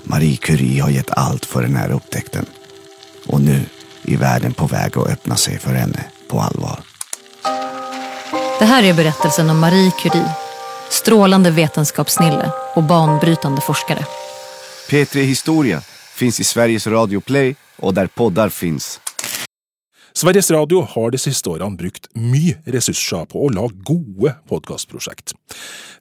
Marie 0.03 0.37
Curie 0.37 0.83
har 0.83 0.91
gett 0.91 1.11
allt 1.11 1.47
för 1.47 1.63
den 1.63 1.77
här 1.77 1.91
upptäckten. 1.91 2.47
Och 3.27 3.41
nu 3.41 3.65
är 4.05 4.17
världen 4.17 4.55
på 4.55 4.67
väg 4.67 4.99
att 4.99 5.09
öppna 5.09 5.37
sig 5.37 5.59
för 5.59 5.75
henne 5.75 6.05
på 6.29 6.41
allvar. 6.41 6.81
Det 8.59 8.65
här 8.65 8.83
är 8.83 8.95
berättelsen 8.95 9.51
om 9.51 9.59
Marie 9.59 9.91
Curie. 9.91 10.35
Strålande 10.91 11.51
vetenskapsnille 11.51 12.51
och 12.75 12.83
banbrytande 12.83 13.61
forskare. 13.61 14.05
P3 14.91 15.23
Historia 15.23 15.83
finns 16.15 16.41
i 16.41 16.45
Sveriges 16.45 16.87
Radio 16.87 17.21
Play 17.21 17.57
och 17.77 17.95
där 17.95 18.07
poddar 18.07 18.49
finns. 18.49 19.01
Sveriges 20.17 20.51
Radio 20.51 20.81
har 20.81 21.11
de 21.13 21.19
siste 21.21 21.51
årene 21.53 21.77
brukt 21.77 22.07
mye 22.17 22.55
ressurser 22.73 23.27
på 23.29 23.43
å 23.45 23.51
lage 23.53 23.77
gode 23.85 24.31
podkastprosjekt. 24.49 25.35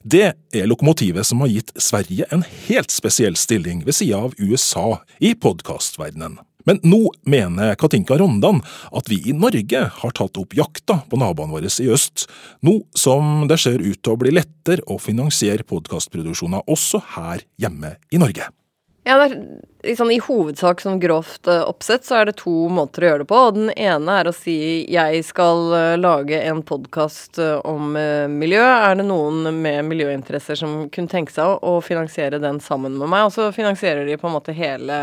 Det 0.00 0.30
er 0.56 0.70
lokomotivet 0.70 1.28
som 1.28 1.44
har 1.44 1.52
gitt 1.52 1.74
Sverige 1.76 2.24
en 2.32 2.46
helt 2.64 2.94
spesiell 2.94 3.36
stilling 3.36 3.84
ved 3.84 3.98
sida 3.98 4.22
av 4.24 4.32
USA 4.40 5.02
i 5.20 5.34
podkastverdenen. 5.36 6.38
Men 6.64 6.80
nå 6.80 7.02
mener 7.28 7.76
Katinka 7.76 8.16
Rondan 8.16 8.64
at 8.88 9.12
vi 9.12 9.20
i 9.28 9.36
Norge 9.36 9.84
har 10.00 10.16
tatt 10.16 10.40
opp 10.40 10.56
jakta 10.56 11.02
på 11.10 11.20
naboene 11.20 11.52
våre 11.52 11.68
i 11.68 11.92
øst, 11.92 12.24
nå 12.64 12.78
som 12.96 13.44
det 13.52 13.60
ser 13.60 13.84
ut 13.84 14.00
til 14.00 14.16
å 14.16 14.20
bli 14.24 14.32
lettere 14.32 14.80
å 14.88 14.96
finansiere 14.96 15.68
podkastproduksjoner 15.68 16.64
også 16.64 17.04
her 17.18 17.44
hjemme 17.60 17.98
i 18.08 18.24
Norge. 18.24 18.48
Ja, 19.06 19.20
er, 19.22 19.36
liksom, 19.86 20.10
I 20.10 20.18
hovedsak 20.18 20.80
som 20.82 20.96
grovt 21.00 21.46
uh, 21.46 21.60
oppsett 21.68 22.04
så 22.04 22.16
er 22.18 22.26
det 22.26 22.40
to 22.40 22.66
måter 22.74 23.04
å 23.04 23.10
gjøre 23.10 23.22
det 23.22 23.28
på. 23.30 23.38
og 23.38 23.54
Den 23.54 23.70
ene 23.78 24.16
er 24.18 24.26
å 24.26 24.34
si 24.34 24.56
jeg 24.90 25.20
skal 25.28 25.62
uh, 25.70 25.94
lage 26.00 26.40
en 26.42 26.64
podkast 26.66 27.38
uh, 27.38 27.60
om 27.62 27.94
miljø. 28.34 28.64
Er 28.64 28.98
det 28.98 29.06
noen 29.06 29.46
med 29.62 29.86
miljøinteresser 29.86 30.58
som 30.58 30.74
kunne 30.90 31.12
tenke 31.12 31.34
seg 31.36 31.46
å, 31.46 31.76
å 31.76 31.84
finansiere 31.86 32.42
den 32.42 32.58
sammen 32.58 32.98
med 32.98 33.12
meg? 33.14 33.28
Og 33.28 33.36
så 33.36 33.52
finansierer 33.54 34.10
de 34.10 34.18
på 34.18 34.26
en 34.26 34.36
måte 34.40 34.56
hele 34.58 34.98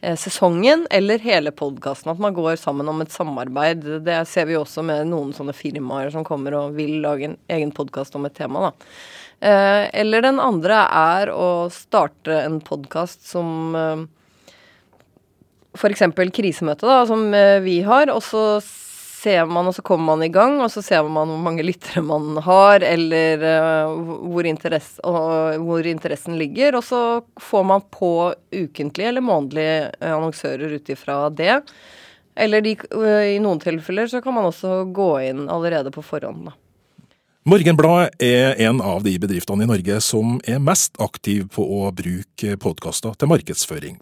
Eh, 0.00 0.16
sesongen 0.16 0.86
eller 0.90 1.18
hele 1.18 1.50
podkasten. 1.50 2.12
At 2.12 2.18
man 2.18 2.34
går 2.34 2.56
sammen 2.56 2.88
om 2.88 3.00
et 3.00 3.12
samarbeid. 3.12 4.04
Det 4.04 4.26
ser 4.30 4.46
vi 4.46 4.54
også 4.54 4.82
med 4.86 5.08
noen 5.10 5.32
sånne 5.34 5.54
firmaer 5.56 6.12
som 6.14 6.26
kommer 6.26 6.54
og 6.54 6.76
vil 6.78 7.00
lage 7.02 7.26
en 7.26 7.38
egen 7.50 7.72
podkast 7.74 8.14
om 8.14 8.28
et 8.28 8.34
tema. 8.34 8.68
da. 8.68 8.72
Eh, 9.40 9.84
eller 10.00 10.24
den 10.24 10.40
andre 10.42 10.82
er 10.90 11.30
å 11.30 11.68
starte 11.70 12.40
en 12.42 12.58
podkast 12.64 13.28
som 13.28 13.76
eh, 13.78 14.02
f.eks. 15.78 16.04
krisemøte, 16.34 16.88
da, 16.88 17.04
som 17.06 17.30
vi 17.62 17.80
har. 17.86 18.10
og 18.10 18.22
så 18.26 18.60
ser 19.18 19.46
man, 19.50 19.66
og 19.66 19.74
så 19.74 19.82
kommer 19.82 20.12
man 20.12 20.22
i 20.22 20.30
gang, 20.30 20.60
og 20.62 20.70
så 20.70 20.82
ser 20.82 21.06
man 21.06 21.30
hvor 21.30 21.42
mange 21.42 21.66
lyttere 21.70 22.02
man 22.06 22.38
har, 22.42 22.82
eller 22.86 23.44
hvor, 23.92 24.46
interesse, 24.46 25.02
hvor, 25.02 25.86
interessen 25.86 26.38
ligger. 26.38 26.78
Og 26.78 26.86
så 26.86 27.02
får 27.50 27.70
man 27.70 27.86
på 27.94 28.12
ukentlig 28.54 29.10
eller 29.10 29.24
månedlige 29.24 29.92
annonsører 30.02 30.78
ut 30.78 30.92
ifra 30.94 31.24
det. 31.30 31.60
Eller 32.38 32.62
de, 32.62 32.76
eh, 32.94 33.34
i 33.34 33.38
noen 33.42 33.58
tilfeller 33.62 34.06
så 34.06 34.22
kan 34.22 34.36
man 34.36 34.46
også 34.48 34.84
gå 34.94 35.10
inn 35.26 35.48
allerede 35.50 35.90
på 35.94 36.04
forhånd, 36.06 36.50
da. 36.50 36.54
Morgenbladet 37.48 38.20
er 38.20 38.58
en 38.66 38.82
av 38.84 39.06
de 39.06 39.14
bedriftene 39.16 39.64
i 39.64 39.68
Norge 39.70 39.94
som 40.04 40.34
er 40.44 40.58
mest 40.60 40.98
aktiv 41.00 41.46
på 41.54 41.62
å 41.64 41.86
bruke 41.96 42.58
podkaster 42.60 43.14
til 43.16 43.30
markedsføring. 43.30 43.94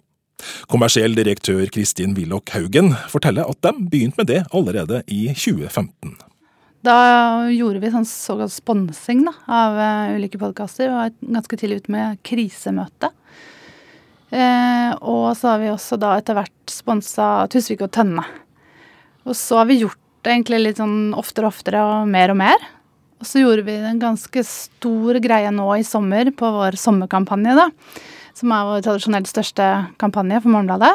Kommersiell 0.66 1.14
direktør 1.14 1.62
Kristin 1.70 2.16
Willoch 2.16 2.50
Haugen 2.56 2.90
forteller 3.12 3.46
at 3.46 3.60
de 3.62 3.86
begynte 3.92 4.18
med 4.18 4.32
det 4.32 4.40
allerede 4.50 5.04
i 5.06 5.28
2015. 5.30 6.16
Da 6.82 6.98
gjorde 7.54 7.84
vi 7.84 7.94
sånn 7.94 8.08
såkalt 8.10 8.56
sponsing 8.56 9.22
da, 9.28 9.36
av 9.46 9.78
uh, 9.78 10.16
ulike 10.18 10.42
podkaster. 10.42 10.90
Vi 10.90 10.98
var 10.98 11.14
ganske 11.38 11.62
tidlig 11.62 11.84
ute 11.84 11.94
med 11.94 12.18
krisemøte. 12.26 13.12
Eh, 14.34 14.90
og 15.06 15.28
så 15.38 15.52
har 15.52 15.62
vi 15.62 15.70
også 15.70 16.00
da 16.02 16.16
etter 16.18 16.34
hvert 16.34 16.72
sponsa 16.74 17.46
Tusvik 17.52 17.86
og 17.86 17.94
Tønne. 17.94 18.26
Og 19.22 19.38
så 19.38 19.62
har 19.62 19.70
vi 19.70 19.84
gjort 19.84 20.02
det 20.26 20.34
egentlig 20.34 20.64
litt 20.64 20.82
sånn 20.82 21.14
oftere 21.14 21.46
og 21.46 21.54
oftere 21.54 21.86
og 21.86 22.10
mer 22.10 22.34
og 22.34 22.42
mer. 22.42 22.72
Og 23.20 23.28
så 23.28 23.40
gjorde 23.40 23.64
vi 23.64 23.78
en 23.80 24.02
ganske 24.02 24.42
stor 24.44 25.20
greie 25.24 25.48
nå 25.54 25.70
i 25.78 25.86
sommer 25.86 26.28
på 26.36 26.52
vår 26.58 26.76
sommerkampanje, 26.80 27.56
da 27.56 27.70
som 28.36 28.52
er 28.52 28.68
vår 28.68 28.84
tradisjonelt 28.84 29.30
største 29.30 29.66
kampanje 30.00 30.42
for 30.44 30.52
Morgenbladet. 30.52 30.92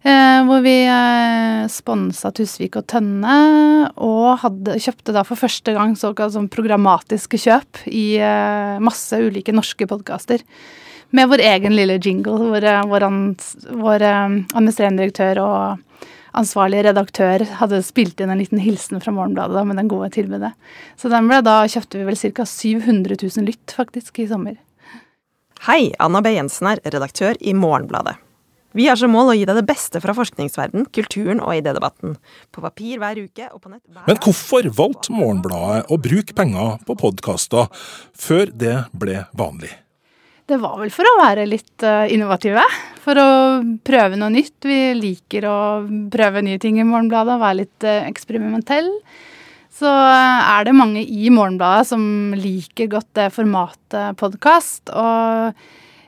Eh, 0.00 0.38
hvor 0.48 0.62
vi 0.64 0.76
eh, 0.88 1.66
sponsa 1.68 2.30
Tusvik 2.32 2.78
og 2.80 2.86
Tønne, 2.88 3.34
og 4.00 4.38
hadde, 4.40 4.78
kjøpte 4.80 5.12
da 5.12 5.26
for 5.28 5.36
første 5.36 5.74
gang 5.76 5.92
såkalt 5.98 6.32
sånn 6.36 6.48
programmatiske 6.52 7.40
kjøp 7.42 7.82
i 7.90 8.04
eh, 8.16 8.78
masse 8.80 9.18
ulike 9.20 9.52
norske 9.52 9.88
podkaster. 9.90 10.46
Med 11.12 11.28
vår 11.28 11.42
egen 11.42 11.74
lille 11.76 11.98
jingle, 11.98 12.38
hvor 12.38 12.64
eh, 12.64 12.80
vår, 12.88 13.06
vår 13.82 14.06
eh, 14.06 14.38
administrerende 14.54 15.04
direktør 15.04 15.42
og 15.44 15.86
ansvarlig 16.36 16.84
redaktør 16.86 17.44
hadde 17.60 17.82
spilt 17.86 18.20
inn 18.20 18.32
en 18.32 18.40
liten 18.40 18.62
hilsen 18.62 19.02
fra 19.02 19.14
Morgenbladet 19.14 19.56
da, 19.58 19.66
med 19.66 19.80
den 19.80 19.90
gode 19.90 20.10
tilbudet. 20.14 20.52
Så 21.00 21.10
den 21.12 21.28
ble 21.30 21.40
da 21.46 21.60
kjøpte 21.70 22.00
vi 22.00 22.08
vel 22.08 22.18
ca. 22.20 22.46
700 22.46 23.20
000 23.20 23.48
lytt, 23.48 23.76
faktisk, 23.76 24.22
i 24.22 24.28
sommer. 24.30 24.58
Hei, 25.66 25.92
Anna 26.00 26.22
B. 26.24 26.32
Jensen 26.32 26.70
er 26.70 26.82
redaktør 26.86 27.36
i 27.40 27.52
Morgenbladet. 27.52 28.16
Vi 28.72 28.86
har 28.86 28.94
som 28.94 29.10
mål 29.10 29.32
å 29.32 29.34
gi 29.34 29.46
deg 29.48 29.58
det 29.58 29.66
beste 29.66 29.98
fra 29.98 30.14
forskningsverden, 30.14 30.86
kulturen 30.94 31.42
og 31.42 31.56
idédebatten. 31.58 32.14
På 32.54 32.62
papir 32.62 33.00
hver 33.02 33.18
uke 33.18 33.48
og 33.50 33.58
på 33.64 33.72
nett 33.72 33.82
hver 33.90 34.06
Men 34.06 34.20
hvorfor 34.22 34.70
valgte 34.78 35.14
Morgenbladet 35.16 35.90
å 35.90 35.98
bruke 35.98 36.36
penger 36.38 36.78
på 36.86 36.98
podkaster 37.02 37.66
før 38.14 38.54
det 38.54 38.76
ble 38.94 39.24
vanlig? 39.34 39.72
Det 40.50 40.58
var 40.58 40.80
vel 40.80 40.90
for 40.90 41.06
å 41.06 41.18
være 41.20 41.46
litt 41.46 41.84
uh, 41.86 42.10
innovative. 42.10 42.62
For 43.04 43.18
å 43.22 43.30
prøve 43.86 44.18
noe 44.18 44.32
nytt. 44.34 44.56
Vi 44.66 44.80
liker 44.98 45.46
å 45.46 45.58
prøve 46.10 46.42
nye 46.42 46.58
ting 46.58 46.80
i 46.82 46.86
Morgenbladet, 46.86 47.38
være 47.38 47.60
litt 47.62 47.86
uh, 47.86 48.00
eksperimentell 48.10 48.90
så 49.80 49.90
er 49.90 50.66
det 50.66 50.76
mange 50.76 51.02
i 51.02 51.30
Morgenbladet 51.32 51.88
som 51.88 52.02
liker 52.36 52.90
godt 52.92 53.08
det 53.16 53.30
formatet 53.32 54.18
podkast, 54.20 54.90
og 54.92 55.54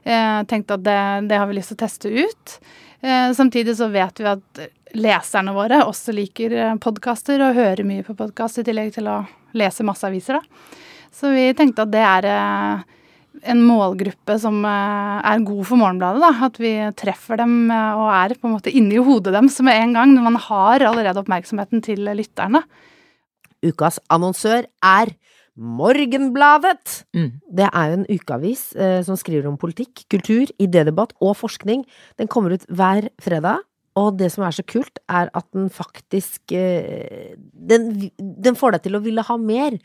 eh, 0.05 0.41
tenkte 0.51 0.77
at 0.77 0.85
det, 0.85 1.01
det, 1.31 1.39
har 1.41 1.49
vi 1.49 1.57
lyst 1.57 1.73
til 1.73 1.79
å 1.79 1.83
teste 1.85 2.13
ut. 2.13 2.57
Eh, 3.01 3.31
samtidig 3.37 3.77
så 3.79 3.89
vet 3.93 4.21
vi 4.21 4.29
at 4.29 4.63
leserne 4.99 5.55
våre 5.57 5.81
også 5.87 6.13
liker 6.17 6.57
eh, 6.59 6.75
podkaster 6.83 7.41
og 7.47 7.57
hører 7.57 7.87
mye 7.89 8.05
på 8.05 8.17
podkast, 8.19 8.61
i 8.61 8.67
tillegg 8.67 8.93
til 8.99 9.09
å 9.09 9.23
lese 9.57 9.87
masse 9.87 10.05
aviser, 10.09 10.41
da. 10.41 10.77
Så 11.13 11.29
vi 11.33 11.49
tenkte 11.57 11.87
at 11.87 11.93
det 11.93 12.05
er 12.09 12.29
eh, 12.29 13.01
en 13.43 13.62
målgruppe 13.65 14.37
som 14.41 14.61
eh, 14.69 15.19
er 15.33 15.45
god 15.47 15.65
for 15.69 15.81
Morgenbladet. 15.81 16.23
da, 16.23 16.33
At 16.49 16.61
vi 16.61 16.73
treffer 16.99 17.41
dem 17.41 17.71
eh, 17.73 17.99
og 17.99 18.12
er 18.12 18.37
på 18.39 18.49
en 18.49 18.57
måte 18.57 18.73
inni 18.73 19.01
hodet 19.03 19.35
deres 19.35 19.61
med 19.65 19.79
en 19.79 19.97
gang, 19.99 20.15
når 20.15 20.29
man 20.29 20.39
har 20.49 20.87
allerede 20.91 21.23
oppmerksomheten 21.23 21.85
til 21.85 22.07
lytterne. 22.12 22.62
Ukas 23.62 24.01
annonsør 24.12 24.67
er 24.83 25.15
Morgenbladet! 25.53 27.03
Mm. 27.12 27.33
Det 27.45 27.67
er 27.69 27.91
jo 27.91 27.99
en 27.99 28.07
ukeavis 28.09 28.62
eh, 28.73 29.01
som 29.05 29.19
skriver 29.21 29.51
om 29.51 29.59
politikk, 29.61 30.07
kultur, 30.11 30.49
idédebatt 30.62 31.12
og 31.21 31.37
forskning. 31.43 31.85
Den 32.17 32.31
kommer 32.33 32.57
ut 32.57 32.65
hver 32.73 33.11
fredag, 33.21 33.61
og 34.01 34.17
det 34.17 34.31
som 34.33 34.47
er 34.47 34.55
så 34.57 34.65
kult, 34.65 35.03
er 35.12 35.29
at 35.37 35.47
den 35.53 35.69
faktisk 35.73 36.55
eh, 36.57 37.35
den, 37.53 38.09
den, 38.17 38.57
får 38.57 38.77
deg 38.79 38.87
til 38.87 38.97
å 38.97 39.03
ville 39.05 39.25
ha 39.27 39.37
mer 39.37 39.77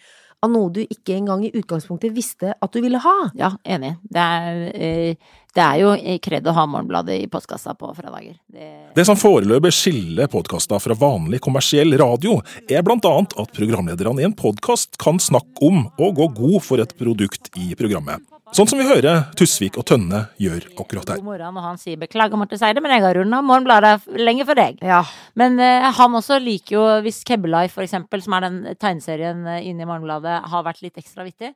av 0.46 0.54
noe 0.54 0.70
du 0.74 0.84
ikke 0.84 1.16
engang 1.18 1.46
i 1.48 1.52
utgangspunktet 1.56 2.14
visste 2.16 2.54
at 2.54 2.74
du 2.74 2.82
ville 2.84 3.02
ha. 3.02 3.16
Ja, 3.38 3.52
enig. 3.66 3.96
Det 4.04 4.22
er, 4.22 4.60
eh, 4.76 5.40
det 5.58 5.64
er 5.64 5.82
jo 5.82 6.20
kred 6.22 6.48
å 6.48 6.54
ha 6.54 6.68
Morgenbladet 6.70 7.18
i 7.24 7.28
postkassa 7.32 7.74
på 7.78 7.90
fredager. 7.98 8.38
Det, 8.46 8.94
det 8.96 9.06
som 9.10 9.18
foreløpig 9.18 9.74
skiller 9.74 10.30
podkasta 10.30 10.80
fra 10.84 10.98
vanlig 10.98 11.42
kommersiell 11.42 11.98
radio, 11.98 12.38
er 12.70 12.86
blant 12.86 13.06
annet 13.10 13.34
at 13.42 13.54
programlederne 13.58 14.22
i 14.22 14.30
en 14.30 14.38
podkast 14.38 15.00
kan 15.02 15.18
snakke 15.22 15.66
om 15.66 15.88
og 15.98 16.22
gå 16.22 16.32
god 16.38 16.60
for 16.66 16.84
et 16.84 16.94
produkt 17.00 17.50
i 17.58 17.74
programmet. 17.80 18.22
Sånn 18.56 18.70
som 18.70 18.80
vi 18.80 18.86
hører 18.88 19.26
Tusvik 19.36 19.76
og 19.80 19.84
Tønne 19.90 20.22
gjør 20.40 20.70
akkurat 20.80 21.10
her. 21.12 21.20
God 21.20 21.28
morgen, 21.28 21.58
og 21.60 21.66
han 21.66 21.80
sier 21.82 21.98
'beklager, 22.00 22.40
Marte 22.40 22.58
Seide, 22.58 22.78
det, 22.78 22.84
men 22.84 22.94
jeg 22.96 23.04
har 23.04 23.18
runda 23.20 23.42
Morgenbladet 23.44 24.08
lenge 24.16 24.46
for 24.48 24.56
deg'. 24.56 24.80
Ja. 24.82 25.02
Men 25.36 25.60
uh, 25.60 25.92
han 25.92 26.16
også 26.16 26.40
liker 26.40 26.78
jo, 26.78 26.86
hvis 27.04 27.24
Kebbelife 27.28 27.76
for 27.76 27.84
eksempel, 27.84 28.24
som 28.24 28.38
er 28.38 28.48
den 28.48 28.60
tegneserien 28.80 29.44
uh, 29.44 29.60
inne 29.60 29.84
i 29.84 29.90
Morgenbladet, 29.90 30.40
har 30.48 30.64
vært 30.64 30.82
litt 30.86 30.98
ekstra 30.98 31.28
vittig, 31.28 31.54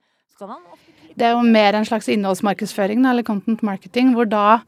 Det 1.15 1.25
er 1.27 1.35
jo 1.35 1.43
mer 1.43 1.75
en 1.75 1.85
slags 1.85 2.07
innholdsmarkedsføring, 2.09 3.05
eller 3.05 3.23
content 3.23 3.61
marketing, 3.63 4.13
hvor 4.15 4.25
da 4.25 4.61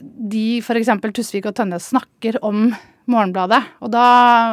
de, 0.00 0.60
f.eks. 0.60 0.88
Tusvik 1.14 1.46
og 1.46 1.54
Tønne, 1.54 1.78
snakker 1.80 2.38
om 2.42 2.74
Morgenbladet. 3.06 3.62
Og 3.82 3.92
da 3.92 4.04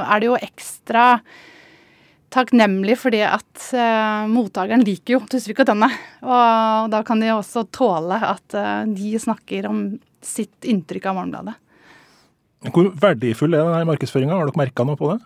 er 0.10 0.20
det 0.20 0.30
jo 0.30 0.40
ekstra 0.40 1.22
takknemlig 2.34 2.98
fordi 3.02 3.22
at 3.26 3.64
uh, 3.74 4.28
mottakeren 4.30 4.84
liker 4.86 5.18
jo 5.18 5.24
Tusvik 5.30 5.62
og 5.64 5.70
Tønne. 5.70 5.90
Og 6.26 6.92
da 6.94 7.02
kan 7.08 7.22
de 7.22 7.32
også 7.34 7.66
tåle 7.76 8.20
at 8.26 8.56
uh, 8.58 8.86
de 8.86 9.16
snakker 9.22 9.68
om 9.70 9.84
sitt 10.26 10.68
inntrykk 10.68 11.10
av 11.10 11.20
Morgenbladet. 11.20 11.58
Hvor 12.70 12.90
verdifull 13.00 13.56
er 13.56 13.64
denne 13.64 13.88
markedsføringa? 13.88 14.36
Har 14.36 14.50
dere 14.50 14.62
merka 14.62 14.86
noe 14.88 15.00
på 15.00 15.14
det? 15.14 15.20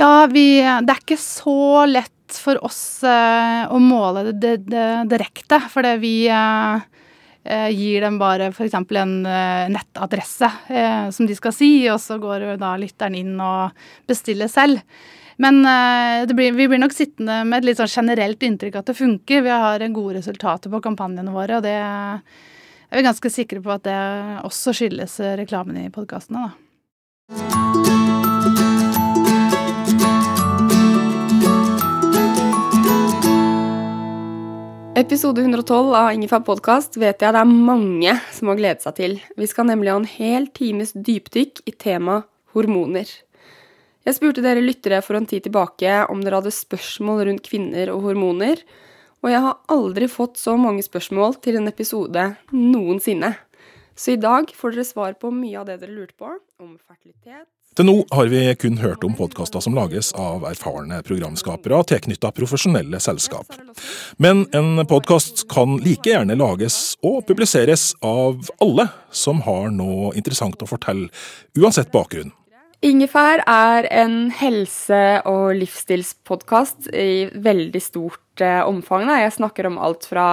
Ja, 0.00 0.26
vi, 0.28 0.46
det 0.60 0.92
er 0.92 1.00
ikke 1.00 1.20
så 1.20 1.84
lett 1.88 2.12
for 2.40 2.60
oss 2.66 3.04
uh, 3.06 3.68
å 3.72 3.80
måle 3.80 4.30
det, 4.30 4.36
det, 4.42 4.54
det 4.72 4.86
direkte. 5.12 5.60
Fordi 5.72 5.96
vi 6.02 6.14
gir 7.46 8.02
dem 8.02 8.16
bare 8.18 8.48
f.eks. 8.50 8.72
en 8.74 9.12
nettadresse 9.70 10.48
som 11.14 11.28
de 11.28 11.36
skal 11.38 11.52
si, 11.54 11.68
og 11.92 12.00
så 12.02 12.16
går 12.18 12.56
da 12.58 12.72
lytteren 12.74 13.14
inn 13.14 13.36
og 13.38 13.76
bestiller 14.10 14.50
selv. 14.50 14.82
Men 15.36 15.60
uh, 15.68 16.34
blir, 16.34 16.52
vi 16.56 16.68
blir 16.68 16.80
nok 16.80 16.94
sittende 16.96 17.42
med 17.44 17.60
et 17.60 17.70
litt 17.70 17.80
sånn 17.80 17.92
generelt 17.92 18.42
inntrykk 18.42 18.80
at 18.80 18.90
det 18.90 18.96
funker. 18.96 19.44
Vi 19.44 19.52
har 19.52 19.86
gode 19.92 20.18
resultater 20.18 20.72
på 20.72 20.82
kampanjene 20.84 21.34
våre, 21.34 21.58
og 21.58 21.66
det 21.66 21.76
er 21.76 22.96
vi 22.96 23.04
ganske 23.04 23.32
sikre 23.32 23.60
på 23.60 23.74
at 23.74 23.84
det 23.84 23.98
også 24.46 24.72
skyldes 24.76 25.18
reklamen 25.42 25.82
i 25.82 25.90
podkastene, 25.92 26.46
da. 26.46 26.54
Episode 34.96 35.42
112 35.44 35.90
av 35.92 36.14
Ingefær 36.14 36.40
podkast 36.46 36.94
vet 36.96 37.20
jeg 37.20 37.34
det 37.36 37.40
er 37.42 37.50
mange 37.50 38.14
som 38.32 38.48
har 38.48 38.56
gledet 38.56 38.86
seg 38.86 38.94
til. 38.96 39.18
Vi 39.36 39.48
skal 39.50 39.68
nemlig 39.68 39.92
ha 39.92 39.98
en 40.00 40.08
hel 40.08 40.46
times 40.56 40.94
dypdykk 40.96 41.60
i 41.68 41.74
tema 41.76 42.22
hormoner. 42.56 43.10
Jeg 44.06 44.14
spurte 44.20 44.42
dere 44.44 44.62
lyttere 44.62 45.00
for 45.02 45.18
en 45.18 45.24
tid 45.26 45.48
tilbake 45.48 46.04
om 46.12 46.20
dere 46.22 46.38
hadde 46.38 46.52
spørsmål 46.54 47.24
rundt 47.26 47.42
kvinner 47.48 47.90
og 47.90 48.04
hormoner, 48.04 48.60
og 49.24 49.32
jeg 49.32 49.42
har 49.42 49.56
aldri 49.74 50.06
fått 50.06 50.38
så 50.38 50.54
mange 50.60 50.84
spørsmål 50.86 51.40
til 51.42 51.58
en 51.58 51.66
episode 51.66 52.28
noensinne. 52.54 53.32
Så 53.98 54.14
i 54.14 54.20
dag 54.22 54.52
får 54.54 54.76
dere 54.76 54.86
svar 54.86 55.18
på 55.18 55.32
mye 55.34 55.58
av 55.58 55.66
det 55.66 55.80
dere 55.82 55.96
lurte 55.96 56.14
på, 56.20 56.30
om 56.62 56.76
fertilitet 56.78 57.48
Til 57.76 57.88
nå 57.88 57.96
har 58.14 58.30
vi 58.30 58.44
kun 58.60 58.78
hørt 58.78 59.02
om 59.04 59.18
podkaster 59.18 59.60
som 59.64 59.74
lages 59.74 60.12
av 60.14 60.46
erfarne 60.52 61.02
programskapere 61.04 61.82
tilknytta 61.90 62.30
profesjonelle 62.36 63.02
selskap. 63.02 63.58
Men 64.22 64.46
en 64.54 64.86
podkast 64.86 65.48
kan 65.50 65.80
like 65.82 66.14
gjerne 66.14 66.38
lages 66.38 66.94
og 67.02 67.24
publiseres 67.26 67.90
av 68.06 68.52
alle 68.62 68.86
som 69.10 69.42
har 69.50 69.72
noe 69.74 70.14
interessant 70.14 70.62
å 70.62 70.70
fortelle, 70.70 71.10
uansett 71.58 71.90
bakgrunn. 71.90 72.30
Ingefær 72.84 73.40
er 73.48 73.86
en 73.88 74.28
helse- 74.36 75.22
og 75.24 75.54
livsstilspodkast 75.56 76.90
i 76.92 77.24
veldig 77.32 77.80
stort 77.80 78.42
eh, 78.44 78.60
omfang. 78.68 79.06
Da. 79.08 79.16
Jeg 79.22 79.32
snakker 79.38 79.70
om 79.70 79.78
alt 79.80 80.04
fra 80.10 80.26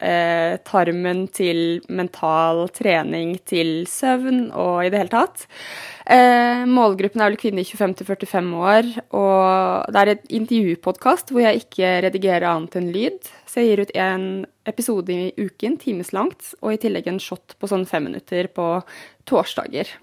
eh, 0.00 0.56
tarmen 0.64 1.26
til 1.28 1.82
mental 1.92 2.64
trening 2.72 3.36
til 3.44 3.84
søvn 3.84 4.48
og 4.48 4.86
i 4.86 4.88
det 4.88 5.02
hele 5.02 5.12
tatt. 5.12 5.44
Eh, 6.08 6.64
målgruppen 6.64 7.20
er 7.20 7.34
vel 7.34 7.40
kvinner 7.44 7.68
i 7.68 7.68
25-45 7.68 8.50
år, 8.56 8.92
og 9.12 9.92
det 9.92 10.00
er 10.00 10.14
et 10.16 10.36
intervjupodkast 10.40 11.34
hvor 11.34 11.44
jeg 11.44 11.66
ikke 11.66 11.98
redigerer 12.08 12.48
annet 12.48 12.80
enn 12.80 12.92
lyd. 12.96 13.32
Så 13.44 13.60
jeg 13.60 13.74
gir 13.74 13.84
ut 13.84 13.96
en 14.08 14.28
episode 14.64 15.12
i 15.12 15.32
uken, 15.36 15.76
timeslangt, 15.76 16.54
og 16.64 16.72
i 16.72 16.80
tillegg 16.80 17.12
en 17.12 17.20
shot 17.20 17.60
på 17.60 17.68
sånn 17.68 17.84
fem 17.84 18.08
minutter 18.08 18.48
på 18.56 18.78
torsdager. 19.28 20.00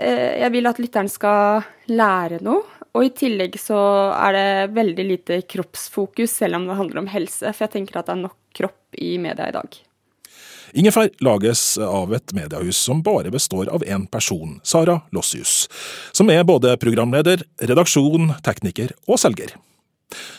Eh, 0.00 0.40
jeg 0.40 0.52
vil 0.54 0.68
at 0.70 0.80
lytteren 0.80 1.10
skal 1.12 1.66
lære 1.92 2.40
noe. 2.44 2.64
Og 2.90 3.06
i 3.06 3.12
tillegg 3.14 3.54
så 3.60 3.78
er 4.16 4.34
det 4.34 4.74
veldig 4.74 5.04
lite 5.06 5.36
kroppsfokus, 5.46 6.32
selv 6.40 6.58
om 6.58 6.66
det 6.66 6.78
handler 6.80 7.04
om 7.04 7.12
helse. 7.12 7.52
For 7.52 7.66
jeg 7.68 7.76
tenker 7.76 8.00
at 8.00 8.08
det 8.08 8.16
er 8.16 8.24
nok 8.24 8.36
kropp 8.56 8.98
i 8.98 9.12
media 9.22 9.46
i 9.46 9.54
dag. 9.54 9.78
Ingefær 10.80 11.08
lages 11.22 11.62
av 11.82 12.12
et 12.14 12.34
mediehus 12.34 12.78
som 12.78 13.02
bare 13.02 13.30
består 13.34 13.70
av 13.74 13.82
én 13.82 14.06
person, 14.10 14.58
Sara 14.62 15.00
Lossius, 15.14 15.64
som 16.14 16.30
er 16.30 16.46
både 16.46 16.76
programleder, 16.82 17.42
redaksjon, 17.58 18.36
tekniker 18.46 18.94
og 19.10 19.18
selger. 19.22 19.56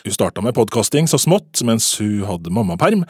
Hun 0.04 0.14
starta 0.16 0.44
med 0.44 0.56
podkasting 0.56 1.08
så 1.08 1.20
smått 1.20 1.60
mens 1.68 1.90
hun 2.00 2.24
hadde 2.28 2.52
mammaperm, 2.52 3.04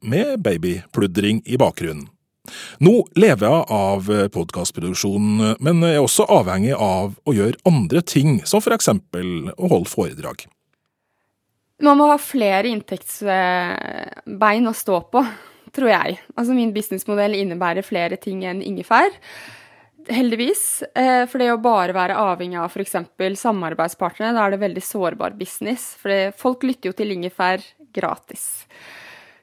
med 0.00 0.36
babypludring 0.44 1.42
i 1.44 1.60
bakgrunnen. 1.60 2.08
Nå 2.84 2.94
lever 3.18 3.46
jeg 3.46 3.64
av 3.76 4.10
podkastproduksjon, 4.34 5.56
men 5.60 5.86
er 5.86 6.00
også 6.02 6.28
avhengig 6.38 6.74
av 6.74 7.16
å 7.26 7.36
gjøre 7.36 7.60
andre 7.68 8.02
ting, 8.06 8.40
som 8.48 8.62
for 8.64 8.76
eksempel 8.76 9.50
å 9.56 9.72
holde 9.72 9.92
foredrag. 9.92 10.46
Man 11.84 11.98
må 12.00 12.06
ha 12.08 12.16
flere 12.20 12.70
inntektsbein 12.72 14.64
å 14.68 14.72
stå 14.76 15.00
på, 15.12 15.20
tror 15.76 15.90
jeg. 15.92 16.16
Altså 16.32 16.56
Min 16.56 16.72
businessmodell 16.72 17.34
innebærer 17.36 17.84
flere 17.84 18.16
ting 18.20 18.44
enn 18.48 18.62
ingefær. 18.64 19.10
Heldigvis. 20.08 20.82
Eh, 20.94 21.26
for 21.28 21.38
det 21.42 21.50
å 21.52 21.60
bare 21.60 21.92
være 21.92 22.16
avhengig 22.16 22.58
av 22.62 22.70
f.eks. 22.70 22.96
samarbeidspartnere, 23.42 24.32
da 24.36 24.46
er 24.46 24.50
det 24.54 24.62
veldig 24.62 24.84
sårbar 24.86 25.36
business. 25.36 25.82
For 26.00 26.32
folk 26.38 26.62
lytter 26.64 26.88
jo 26.90 26.94
til 26.96 27.12
ingefær 27.16 27.60
gratis. 27.96 28.64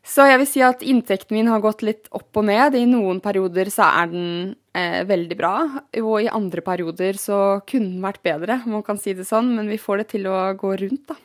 Så 0.04 0.26
jeg 0.28 0.40
vil 0.42 0.50
si 0.50 0.64
at 0.66 0.82
inntekten 0.84 1.38
min 1.38 1.48
har 1.48 1.62
gått 1.64 1.84
litt 1.86 2.10
opp 2.12 2.36
og 2.42 2.48
ned. 2.50 2.76
I 2.76 2.88
noen 2.90 3.22
perioder 3.24 3.72
så 3.72 3.88
er 3.88 4.10
den 4.12 4.32
eh, 4.76 5.02
veldig 5.08 5.38
bra, 5.40 5.54
og 6.02 6.16
i 6.20 6.28
andre 6.28 6.64
perioder 6.66 7.20
så 7.20 7.38
kunne 7.70 7.94
den 7.94 8.04
vært 8.04 8.24
bedre, 8.26 8.60
om 8.66 8.76
man 8.78 8.84
kan 8.84 9.00
si 9.00 9.16
det 9.16 9.28
sånn. 9.30 9.54
Men 9.56 9.72
vi 9.72 9.80
får 9.80 10.04
det 10.04 10.10
til 10.18 10.28
å 10.28 10.42
gå 10.60 10.74
rundt, 10.84 11.06
da. 11.14 11.20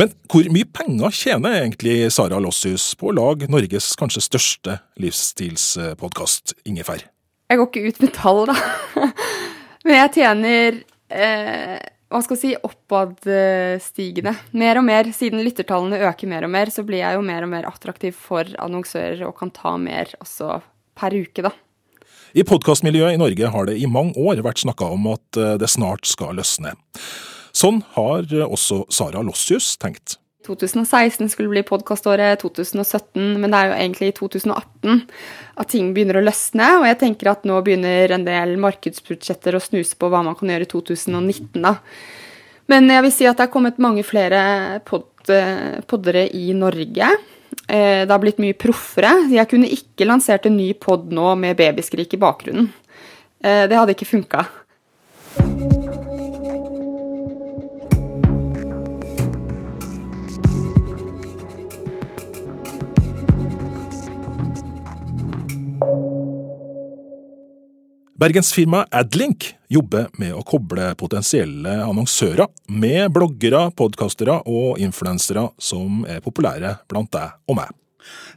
Men 0.00 0.12
hvor 0.30 0.48
mye 0.52 0.68
penger 0.76 1.14
tjener 1.16 1.58
egentlig 1.60 1.96
Sara 2.12 2.40
Lossius 2.42 2.90
på 3.00 3.10
å 3.10 3.16
lage 3.16 3.48
Norges 3.52 3.92
kanskje 4.00 4.24
største 4.24 4.78
livsstilspodkast, 5.00 6.56
Ingefær? 6.68 7.04
Jeg 7.50 7.60
går 7.60 7.68
ikke 7.68 7.92
ut 7.92 8.02
med 8.04 8.14
tall, 8.16 8.44
da. 8.48 8.56
Men 9.84 9.98
jeg 9.98 10.12
tjener 10.16 10.80
eh, 11.12 11.76
hva 12.14 12.22
skal 12.22 12.36
vi 12.36 12.42
si, 12.44 12.52
oppadstigende. 12.62 14.34
Mer 14.54 14.78
og 14.78 14.86
mer. 14.86 15.10
Siden 15.14 15.42
lyttertallene 15.42 15.98
øker 16.06 16.30
mer 16.30 16.46
og 16.46 16.52
mer, 16.54 16.70
så 16.70 16.84
blir 16.86 17.02
jeg 17.02 17.18
jo 17.18 17.24
mer 17.26 17.42
og 17.42 17.50
mer 17.50 17.66
attraktiv 17.66 18.14
for 18.14 18.46
annonsører 18.62 19.24
og 19.26 19.34
kan 19.40 19.50
ta 19.54 19.74
mer 19.80 20.14
også 20.22 20.60
per 20.94 21.16
uke, 21.18 21.42
da. 21.48 21.50
I 22.34 22.42
podkastmiljøet 22.46 23.14
i 23.14 23.20
Norge 23.20 23.50
har 23.50 23.66
det 23.66 23.76
i 23.78 23.90
mange 23.90 24.14
år 24.18 24.42
vært 24.46 24.62
snakka 24.62 24.88
om 24.94 25.06
at 25.12 25.38
eh, 25.38 25.54
det 25.58 25.70
snart 25.70 26.06
skal 26.10 26.38
løsne. 26.38 26.74
Sånn 27.54 27.82
har 27.94 28.26
også 28.46 28.84
Sara 28.90 29.22
Lossius 29.22 29.76
tenkt. 29.78 30.16
2016 30.46 31.30
skulle 31.32 31.52
bli 31.52 31.62
podkaståret, 31.66 32.42
2017, 32.42 33.38
men 33.40 33.48
det 33.48 33.60
er 33.60 33.70
jo 33.70 33.78
egentlig 33.78 34.10
i 34.10 34.16
2018 34.18 35.00
at 35.62 35.70
ting 35.72 35.92
begynner 35.96 36.20
å 36.20 36.24
løsne. 36.26 36.68
Og 36.80 36.88
jeg 36.88 37.00
tenker 37.00 37.32
at 37.32 37.48
nå 37.48 37.60
begynner 37.64 38.12
en 38.14 38.26
del 38.26 38.56
markedsbudsjetter 38.62 39.56
å 39.56 39.62
snuse 39.64 39.96
på 39.96 40.12
hva 40.12 40.24
man 40.26 40.36
kan 40.38 40.52
gjøre 40.52 40.68
i 40.68 40.72
2019, 40.74 41.64
da. 41.64 41.78
Men 42.72 42.88
jeg 42.88 43.04
vil 43.04 43.12
si 43.12 43.26
at 43.28 43.40
det 43.40 43.48
er 43.48 43.52
kommet 43.52 43.82
mange 43.82 44.04
flere 44.06 44.44
pod 44.88 45.10
poddere 45.24 46.26
i 46.36 46.52
Norge. 46.52 47.06
Eh, 47.68 48.06
det 48.06 48.12
har 48.12 48.20
blitt 48.20 48.42
mye 48.42 48.56
proffere. 48.56 49.14
Jeg 49.32 49.48
kunne 49.50 49.70
ikke 49.72 50.08
lansert 50.08 50.46
en 50.46 50.56
ny 50.56 50.72
pod 50.74 51.12
nå 51.12 51.34
med 51.40 51.56
babyskrik 51.56 52.14
i 52.14 52.20
bakgrunnen. 52.20 52.68
Eh, 53.40 53.64
det 53.68 53.78
hadde 53.78 53.96
ikke 53.96 54.10
funka. 54.10 54.44
Bergensfirmaet 68.14 68.94
Adlink 68.94 69.48
jobber 69.66 70.04
med 70.22 70.36
å 70.38 70.44
koble 70.46 70.92
potensielle 70.94 71.72
annonsører 71.82 72.46
med 72.70 73.08
bloggere, 73.10 73.64
podkastere 73.74 74.36
og 74.46 74.78
influensere 74.78 75.48
som 75.58 76.04
er 76.06 76.20
populære 76.22 76.76
blant 76.86 77.10
deg 77.10 77.32
og 77.50 77.58
meg. 77.58 77.72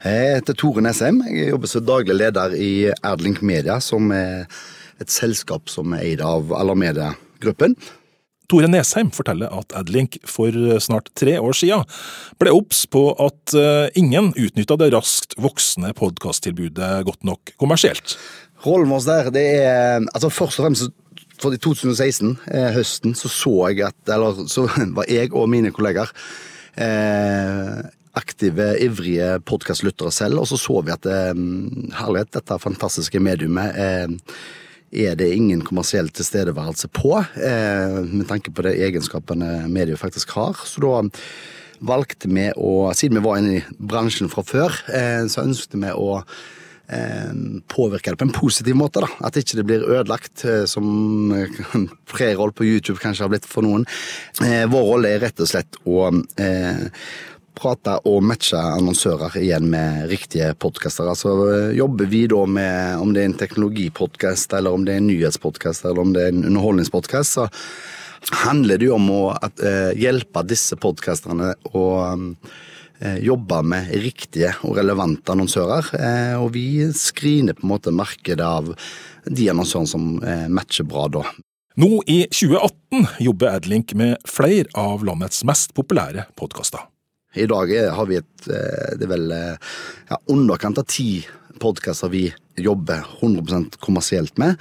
Jeg 0.01 0.39
heter 0.39 0.57
Tore 0.57 0.81
Nesheim. 0.81 1.21
Jeg 1.29 1.51
jobber 1.51 1.69
som 1.69 1.85
daglig 1.85 2.17
leder 2.17 2.57
i 2.57 2.71
Adlink 3.05 3.43
Media, 3.45 3.77
som 3.77 4.09
er 4.15 4.49
et 4.97 5.13
selskap 5.13 5.69
som 5.69 5.93
er 5.93 6.07
eid 6.07 6.25
av 6.25 6.49
Alarmedia-gruppen. 6.57 7.77
Tore 8.49 8.71
Nesheim 8.71 9.11
forteller 9.13 9.51
at 9.51 9.75
Adlink 9.77 10.17
for 10.25 10.55
snart 10.81 11.11
tre 11.19 11.35
år 11.37 11.53
siden 11.59 11.83
ble 12.39 12.53
obs 12.55 12.85
på 12.89 13.11
at 13.19 13.53
ingen 13.99 14.31
utnytta 14.39 14.79
det 14.79 14.89
raskt 14.95 15.35
voksende 15.37 15.91
podkasttilbudet 15.99 16.93
godt 17.05 17.27
nok 17.27 17.51
kommersielt. 17.59 18.15
Rollen 18.65 18.89
vår 18.89 19.03
der, 19.05 19.29
det 19.33 19.45
er 19.61 20.07
altså 20.13 20.31
Først 20.33 20.59
og 20.59 20.67
fremst 20.67 20.95
for 21.37 21.53
i 21.53 21.59
2016, 21.61 22.31
eh, 22.49 22.71
høsten, 22.73 23.13
så 23.13 23.29
så 23.29 23.51
jeg 23.69 23.85
at 23.85 24.13
Eller 24.13 24.47
så 24.49 24.65
var 24.97 25.05
jeg 25.09 25.33
og 25.37 25.49
mine 25.49 25.71
kolleger 25.71 26.09
eh, 26.77 27.83
aktive, 28.17 28.71
ivrige 28.81 29.35
podkastlyttere 29.45 30.11
selv, 30.11 30.41
og 30.41 30.47
så 30.49 30.57
så 30.57 30.81
vi 30.81 30.93
at 30.95 31.05
eh, 31.05 31.35
herlighet, 31.99 32.33
dette 32.33 32.57
fantastiske 32.63 33.21
mediumet 33.21 33.77
eh, 33.77 34.15
er 34.91 35.17
det 35.19 35.29
ingen 35.35 35.61
kommersiell 35.61 36.09
tilstedeværelse 36.09 36.89
på, 36.95 37.17
eh, 37.19 38.01
med 38.07 38.27
tanke 38.29 38.51
på 38.51 38.65
de 38.65 38.73
egenskapene 38.87 39.67
mediet 39.69 39.99
faktisk 39.99 40.31
har. 40.37 40.57
Så 40.65 40.81
da 40.81 41.03
valgte 41.85 42.29
vi 42.31 42.47
å, 42.55 42.89
siden 42.97 43.19
vi 43.19 43.25
var 43.27 43.41
inne 43.41 43.59
i 43.59 43.65
bransjen 43.77 44.31
fra 44.31 44.45
før, 44.47 44.73
eh, 44.89 45.25
så 45.29 45.45
ønsket 45.45 45.77
vi 45.77 45.91
å 45.93 46.23
påvirke 47.67 48.13
det 48.13 48.19
på 48.21 48.27
en 48.29 48.35
positiv 48.35 48.77
måte. 48.79 49.01
da, 49.03 49.09
At 49.27 49.35
ikke 49.35 49.57
det 49.59 49.65
blir 49.67 49.87
ødelagt, 49.87 50.45
som 50.71 51.33
preroll 52.13 52.53
på 52.55 52.67
YouTube 52.67 53.01
kanskje 53.03 53.25
har 53.25 53.33
blitt 53.33 53.47
for 53.49 53.67
noen. 53.67 53.83
Vår 54.39 54.85
rolle 54.91 55.11
er 55.11 55.25
rett 55.25 55.43
og 55.43 55.51
slett 55.51 55.75
å 55.83 56.07
prate 57.57 57.97
og 58.07 58.21
matche 58.25 58.59
annonsører 58.59 59.37
igjen 59.41 59.67
med 59.71 60.07
riktige 60.11 60.51
podkaster. 60.61 61.09
Altså, 61.09 61.33
jobber 61.75 62.09
vi 62.09 62.25
da 62.29 62.43
med 62.45 63.01
om 63.01 63.13
det 63.15 63.23
er 63.23 63.31
en 63.31 63.39
teknologipodkast, 63.41 64.53
eller 64.57 64.77
om 64.77 64.85
det 64.85 64.95
er 64.95 65.01
en 65.01 65.09
nyhetspodkast, 65.11 65.85
eller 65.85 66.03
om 66.03 66.13
det 66.15 66.27
er 66.27 66.33
en 66.35 66.45
underholdningspodkast, 66.45 67.39
så 67.39 67.47
handler 68.43 68.79
det 68.79 68.89
jo 68.89 68.97
om 68.97 69.11
å 69.13 69.21
hjelpe 69.97 70.43
disse 70.47 70.77
podkasterne 70.81 71.53
å 71.73 71.87
jobbe 73.21 73.59
med 73.61 73.91
riktige 74.01 74.53
og 74.65 74.77
relevante 74.79 75.33
annonsører. 75.33 75.91
Og 76.41 76.49
vi 76.55 76.87
screener 76.97 77.53
på 77.57 77.67
en 77.67 77.71
måte 77.75 77.93
markedet 77.93 78.45
av 78.45 78.71
de 79.27 79.49
annonsørene 79.53 79.91
som 79.91 80.07
matcher 80.49 80.87
bra 80.89 81.05
da. 81.13 81.23
Nå 81.77 81.99
i 82.09 82.23
2018 82.33 83.05
jobber 83.21 83.53
Adlink 83.53 83.93
med 83.93 84.17
flere 84.25 84.65
av 84.73 85.03
landets 85.05 85.43
mest 85.45 85.75
populære 85.77 86.23
podkaster. 86.39 86.87
I 87.37 87.45
dag 87.45 87.69
har 87.93 88.07
vi 88.09 88.17
et 88.17 88.47
eh, 88.49 88.95
Det 88.97 89.05
er 89.05 89.11
vel 89.11 89.31
eh, 89.35 89.75
ja, 90.09 90.17
underkant 90.33 90.79
av 90.81 90.87
ti 90.89 91.21
podkaster 91.61 92.09
vi 92.09 92.23
jobber 92.57 93.05
100% 93.19 93.77
kommersielt 93.79 94.37
med. 94.37 94.55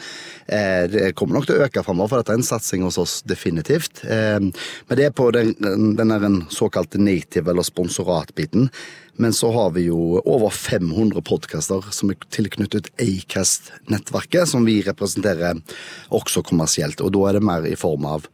Eh, 0.46 0.85
det 0.90 1.14
kommer 1.16 1.38
nok 1.38 1.48
til 1.48 1.56
å 1.56 1.66
øke 1.66 1.82
framover, 1.85 2.12
for 2.12 2.22
dette 2.22 2.35
er 2.35 2.40
en 2.40 2.46
satsing 2.46 2.85
hos 2.87 2.98
oss 3.00 3.18
definitivt. 3.26 4.04
Eh, 4.04 4.38
men 4.40 4.98
det 4.98 5.09
er 5.09 5.16
på 5.16 5.30
den, 5.35 5.54
den, 5.96 6.38
såkalte 6.52 7.00
native- 7.00 7.50
eller 7.50 7.66
sponsoratbiten. 7.66 8.68
Men 9.16 9.32
så 9.32 9.50
har 9.52 9.70
vi 9.72 9.87
jo 9.88 10.20
over 10.28 10.52
500 10.52 11.22
podkaster 11.24 11.85
som 11.90 12.12
er 12.12 12.20
tilknyttet 12.30 12.90
Acast-nettverket, 13.00 14.44
som 14.48 14.66
vi 14.68 14.82
representerer 14.85 15.62
også 16.12 16.44
kommersielt. 16.44 17.00
Og 17.00 17.14
da 17.16 17.28
er 17.30 17.38
det 17.38 17.46
mer 17.48 17.64
i 17.64 17.78
form 17.80 18.04
av 18.04 18.28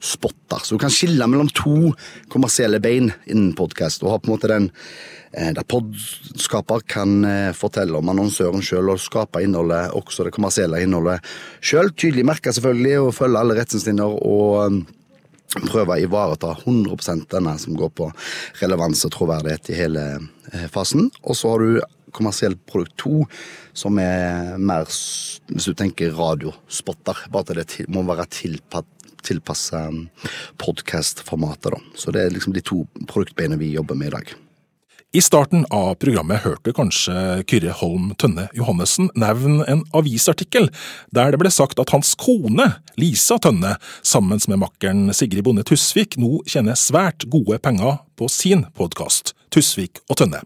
spotter. 0.00 0.62
Så 0.62 0.76
du 0.76 0.82
kan 0.82 0.92
skille 0.92 1.26
mellom 1.30 1.50
to 1.54 1.92
kommersielle 2.32 2.80
bein 2.82 3.12
innen 3.26 3.54
podkast. 3.58 4.04
Og 4.04 4.12
ha 4.12 4.18
på 4.20 4.30
en 4.30 4.34
måte 4.34 4.50
den 4.50 4.68
eh, 5.32 5.50
der 5.56 5.66
podskaper 5.68 6.84
kan 6.88 7.24
eh, 7.26 7.50
fortelle 7.56 7.98
om 7.98 8.12
annonsøren 8.12 8.64
sjøl 8.64 8.94
og 8.94 9.02
skape 9.02 9.42
innholdet, 9.44 9.90
også 9.98 10.28
det 10.28 10.34
kommersielle 10.36 10.82
innholdet 10.84 11.18
sjøl. 11.60 11.92
Tydelig 11.94 12.26
merka 12.28 12.54
selvfølgelig, 12.54 12.96
og 13.02 13.16
følge 13.16 13.42
alle 13.42 13.58
retningslinjer 13.58 14.16
og 14.22 14.84
prøve 15.68 15.96
å 15.96 16.02
ivareta 16.02 16.52
100% 16.60 17.28
denne 17.32 17.54
som 17.60 17.76
går 17.76 17.92
på 17.96 18.10
relevans 18.60 19.04
og 19.08 19.14
troverdighet 19.14 19.70
i 19.72 19.78
hele 19.78 20.08
eh, 20.52 20.66
fasen. 20.72 21.08
Og 21.24 21.38
så 21.38 21.54
har 21.54 21.64
du 21.64 21.78
kommersielt 22.14 22.60
produkt 22.68 22.96
to, 23.00 23.24
som 23.76 23.98
er 24.00 24.56
mer, 24.58 24.88
hvis 25.50 25.68
du 25.68 25.74
tenker 25.76 26.14
radiospotter, 26.16 27.26
bare 27.32 27.62
at 27.62 27.76
det 27.76 27.88
må 27.92 28.04
være 28.08 28.28
tilpassa 29.26 29.86
podkastformatet. 30.62 31.78
Så 31.98 32.14
det 32.14 32.24
er 32.24 32.34
liksom 32.34 32.56
de 32.56 32.64
to 32.64 32.84
produktbeina 33.06 33.58
vi 33.60 33.74
jobber 33.74 33.98
med 33.98 34.12
i 34.12 34.16
dag. 34.18 34.36
I 35.16 35.22
starten 35.24 35.62
av 35.72 35.94
programmet 35.96 36.42
hørte 36.44 36.74
kanskje 36.76 37.14
Kyrre 37.48 37.72
Holm 37.78 38.10
Tønne 38.20 38.44
Johannessen 38.52 39.08
nevne 39.16 39.64
en 39.64 39.80
avisartikkel 39.96 40.68
der 41.16 41.32
det 41.32 41.40
ble 41.40 41.48
sagt 41.48 41.80
at 41.80 41.94
hans 41.94 42.10
kone, 42.20 42.66
Lisa 43.00 43.38
Tønne, 43.40 43.78
sammen 44.04 44.42
med 44.52 44.60
makkeren 44.60 45.08
Sigrid 45.16 45.46
Bonde 45.48 45.64
Tusvik, 45.64 46.18
nå 46.20 46.42
tjener 46.44 46.76
svært 46.76 47.24
gode 47.32 47.56
penger 47.64 48.02
på 48.20 48.28
sin 48.28 48.66
podkast, 48.76 49.32
Tusvik 49.48 50.02
og 50.10 50.20
Tønne. 50.20 50.44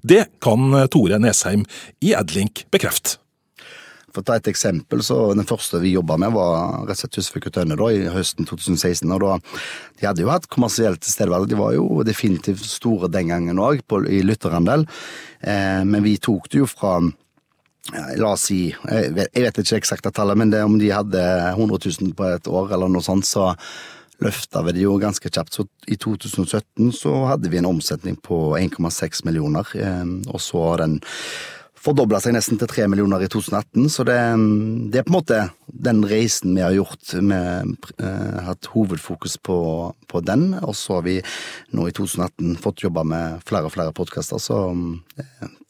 Det 0.00 0.24
kan 0.40 0.72
Tore 0.88 1.20
Nesheim 1.20 1.68
i 2.00 2.16
Adlink 2.16 2.64
bekrefte. 2.72 3.18
For 4.12 4.22
å 4.22 4.26
ta 4.28 4.38
et 4.38 4.48
eksempel, 4.50 5.02
så 5.04 5.34
Den 5.36 5.46
første 5.48 5.80
vi 5.82 5.92
jobba 5.92 6.16
med, 6.16 6.32
var 6.32 6.86
rett 6.88 7.04
og 7.04 7.22
slett 7.24 7.46
og 7.46 7.52
Tønne 7.52 7.76
da, 7.76 7.88
i 7.92 8.08
høsten 8.12 8.48
2016. 8.48 9.12
og 9.12 9.20
da, 9.20 9.38
De 10.00 10.06
hadde 10.06 10.24
jo 10.24 10.32
hatt 10.32 10.48
kommersielt 10.48 11.00
tilstedeværelse. 11.04 11.52
De 11.52 11.60
var 11.60 11.74
jo 11.76 12.02
definitivt 12.06 12.64
store 12.64 13.10
den 13.12 13.28
gangen 13.28 13.58
òg, 13.58 13.82
i 14.08 14.22
lytterandel. 14.22 14.86
Eh, 15.40 15.84
men 15.84 16.02
vi 16.02 16.16
tok 16.16 16.48
det 16.48 16.62
jo 16.62 16.66
fra 16.66 16.98
La 18.18 18.34
oss 18.34 18.48
si 18.50 18.68
Jeg 18.68 19.12
vet, 19.16 19.30
jeg 19.32 19.46
vet 19.46 19.60
ikke 19.62 19.78
eksakte 19.78 20.10
tallet, 20.12 20.36
men 20.36 20.50
det, 20.52 20.60
om 20.64 20.76
de 20.80 20.90
hadde 20.92 21.22
100 21.54 21.78
000 22.02 22.12
på 22.16 22.26
et 22.28 22.48
år 22.50 22.74
eller 22.74 22.90
noe 22.92 23.04
sånt, 23.04 23.24
så 23.24 23.54
løfta 24.20 24.64
vi 24.66 24.74
det 24.76 24.82
jo 24.82 24.96
ganske 25.00 25.30
kjapt. 25.30 25.54
Så 25.54 25.64
i 25.86 25.96
2017 25.96 26.90
så 26.96 27.14
hadde 27.30 27.48
vi 27.48 27.60
en 27.60 27.70
omsetning 27.70 28.18
på 28.20 28.58
1,6 28.58 29.24
millioner, 29.28 29.68
eh, 29.78 30.04
og 30.28 30.42
så 30.42 30.64
den 30.82 30.98
fordobla 31.88 32.20
seg 32.20 32.34
nesten 32.36 32.58
til 32.60 32.68
tre 32.68 32.84
millioner 32.90 33.22
i 33.24 33.28
2018. 33.32 33.86
Så 33.92 34.04
det, 34.04 34.16
det, 34.92 35.00
er 35.00 35.06
på 35.06 35.12
en 35.12 35.16
måte 35.16 35.38
den 35.88 36.02
reisen 36.08 36.56
vi 36.56 36.64
har 36.64 36.74
gjort. 36.76 37.14
Vi 37.14 37.32
har 37.32 37.64
eh, 37.64 38.40
hatt 38.44 38.68
hovedfokus 38.74 39.38
på, 39.40 39.58
på, 40.10 40.20
den. 40.26 40.50
Og 40.60 40.76
så 40.76 40.98
har 40.98 41.06
vi 41.06 41.16
nå 41.76 41.86
i 41.88 41.94
2018 41.96 42.58
fått 42.60 42.84
jobba 42.84 43.06
med 43.08 43.46
flere 43.48 43.70
og 43.70 43.72
flere 43.72 43.94
podkaster. 43.96 44.42
Så, 44.42 44.58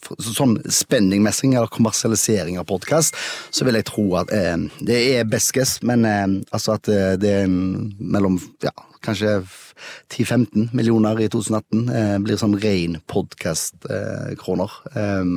så, 0.08 0.34
sånn 0.34 0.56
spenningmessing 0.64 1.54
eller 1.54 1.70
kommersialisering 1.70 2.58
av 2.58 2.66
podkast, 2.70 3.14
så 3.54 3.68
vil 3.68 3.78
jeg 3.78 3.86
tro 3.92 4.08
at 4.18 4.32
eh, 4.34 4.56
det 4.82 4.98
er 5.12 5.28
best 5.30 5.54
guess, 5.54 5.76
men 5.86 6.06
eh, 6.08 6.26
altså 6.50 6.78
at 6.78 6.90
eh, 6.90 7.12
det 7.20 7.34
er 7.44 7.52
mellom 7.52 8.40
ja, 8.64 8.74
kanskje 9.06 9.36
10-15 10.10 10.74
millioner 10.74 11.20
i 11.22 11.30
2018 11.30 11.94
eh, 11.94 12.16
blir 12.26 12.40
sånn 12.40 12.58
ren 12.58 12.98
podkast-kroner. 13.06 14.80
Eh, 14.98 15.30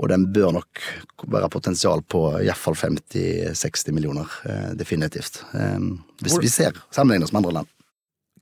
og 0.00 0.08
den 0.10 0.24
bør 0.32 0.54
nok 0.56 0.82
være 1.30 1.50
potensial 1.52 2.02
på 2.08 2.24
iallfall 2.40 2.76
50-60 2.78 3.92
millioner, 3.92 4.26
eh, 4.48 4.72
definitivt. 4.78 5.42
Eh, 5.54 5.78
hvis 6.22 6.40
vi 6.40 6.50
ser 6.50 6.76
sammenlignet 6.90 7.32
med 7.32 7.42
andre 7.42 7.56
land. 7.60 7.70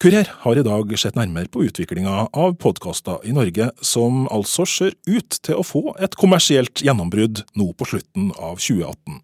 Kurer 0.00 0.30
har 0.32 0.56
i 0.56 0.62
dag 0.64 0.92
sett 0.96 1.16
nærmere 1.18 1.50
på 1.52 1.66
utviklinga 1.66 2.30
av 2.32 2.54
podkaster 2.56 3.20
i 3.28 3.34
Norge, 3.36 3.66
som 3.84 4.22
altså 4.32 4.64
ser 4.64 4.96
ut 5.04 5.36
til 5.44 5.60
å 5.60 5.66
få 5.66 5.82
et 6.00 6.16
kommersielt 6.16 6.80
gjennombrudd 6.80 7.42
nå 7.52 7.68
på 7.76 7.90
slutten 7.90 8.30
av 8.38 8.56
2018. 8.56 9.20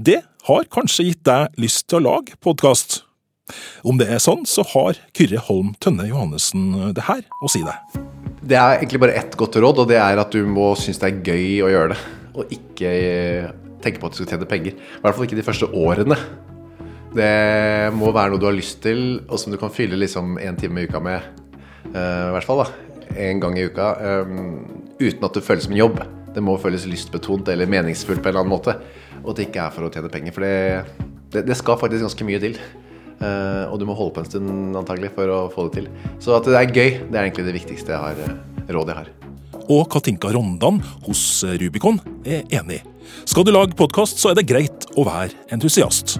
Det 0.00 0.22
har 0.48 0.72
kanskje 0.72 1.10
gitt 1.10 1.22
deg 1.28 1.60
lyst 1.60 1.84
til 1.90 2.00
å 2.00 2.06
lage 2.08 2.40
podkast? 2.40 3.02
Om 3.84 4.00
det 4.00 4.08
er 4.08 4.24
sånn, 4.24 4.48
så 4.48 4.64
har 4.72 4.96
Kyrre 5.12 5.44
Holm 5.50 5.74
Tønne 5.84 6.08
Johannessen 6.08 6.94
det 6.96 7.04
her 7.04 7.26
å 7.44 7.52
si 7.52 7.60
deg. 7.60 8.13
Det 8.44 8.56
er 8.60 8.76
egentlig 8.76 9.00
bare 9.00 9.16
ett 9.16 9.36
godt 9.40 9.56
råd, 9.56 9.78
og 9.80 9.88
det 9.88 9.96
er 9.96 10.20
at 10.20 10.34
du 10.34 10.42
må 10.44 10.74
synes 10.76 10.98
det 11.00 11.08
er 11.08 11.20
gøy 11.24 11.62
å 11.64 11.70
gjøre 11.72 11.94
det. 11.94 12.00
Og 12.34 12.50
ikke 12.52 12.90
eh, 12.90 13.46
tenke 13.80 14.02
på 14.02 14.10
at 14.10 14.16
du 14.16 14.20
skal 14.20 14.34
tjene 14.34 14.48
penger. 14.50 14.74
I 14.76 15.00
hvert 15.00 15.16
fall 15.16 15.24
ikke 15.28 15.38
de 15.38 15.46
første 15.46 15.68
årene. 15.72 16.18
Det 17.14 17.30
må 17.94 18.10
være 18.12 18.34
noe 18.34 18.42
du 18.42 18.48
har 18.48 18.56
lyst 18.56 18.82
til, 18.84 19.22
og 19.28 19.40
som 19.40 19.54
du 19.54 19.58
kan 19.60 19.72
fylle 19.72 19.96
liksom 20.00 20.36
en 20.42 20.58
time 20.60 20.82
i 20.82 20.90
uka 20.90 21.00
med. 21.00 21.30
Uh, 21.94 21.94
I 21.94 22.34
hvert 22.34 22.48
fall 22.48 22.64
da, 22.64 22.68
en 23.22 23.40
gang 23.40 23.56
i 23.56 23.64
uka. 23.70 23.90
Um, 24.26 24.38
uten 24.98 25.24
at 25.28 25.38
det 25.38 25.44
føles 25.46 25.68
som 25.68 25.76
en 25.76 25.80
jobb. 25.80 26.00
Det 26.34 26.42
må 26.42 26.56
føles 26.58 26.88
lystbetont 26.90 27.48
eller 27.52 27.70
meningsfullt 27.70 28.18
på 28.18 28.28
en 28.28 28.34
eller 28.34 28.42
annen 28.42 28.56
måte. 28.56 28.74
Og 29.22 29.30
at 29.30 29.38
det 29.38 29.46
ikke 29.46 29.62
er 29.62 29.76
for 29.76 29.86
å 29.86 29.92
tjene 29.94 30.10
penger. 30.10 30.34
For 30.34 30.44
det, 30.44 31.06
det, 31.32 31.46
det 31.46 31.56
skal 31.60 31.78
faktisk 31.78 32.08
ganske 32.08 32.26
mye 32.26 32.42
til. 32.42 32.58
Uh, 33.20 33.70
og 33.70 33.78
du 33.80 33.86
må 33.88 33.96
holde 33.96 34.14
på 34.16 34.24
en 34.24 34.28
stund 34.28 34.78
antagelig 34.78 35.12
for 35.16 35.30
å 35.30 35.44
få 35.52 35.68
det 35.68 35.80
til. 35.80 35.86
Så 36.22 36.34
at 36.36 36.48
det 36.48 36.58
er 36.58 36.72
gøy, 36.72 36.90
det 37.08 37.14
er 37.14 37.22
egentlig 37.22 37.46
det 37.48 37.56
viktigste 37.60 37.94
jeg 37.94 38.02
har, 38.02 38.18
uh, 38.20 38.66
rådet 38.74 38.94
jeg 38.94 39.00
har. 39.02 39.14
Og 39.64 39.86
Katinka 39.92 40.34
Rondan 40.34 40.82
hos 41.06 41.24
Rubicon 41.60 42.02
er 42.26 42.44
enig. 42.52 42.82
Skal 43.24 43.46
du 43.46 43.54
lage 43.54 43.76
podkast, 43.78 44.20
så 44.20 44.32
er 44.32 44.38
det 44.40 44.48
greit 44.50 44.88
å 44.98 45.06
være 45.06 45.32
entusiast. 45.54 46.18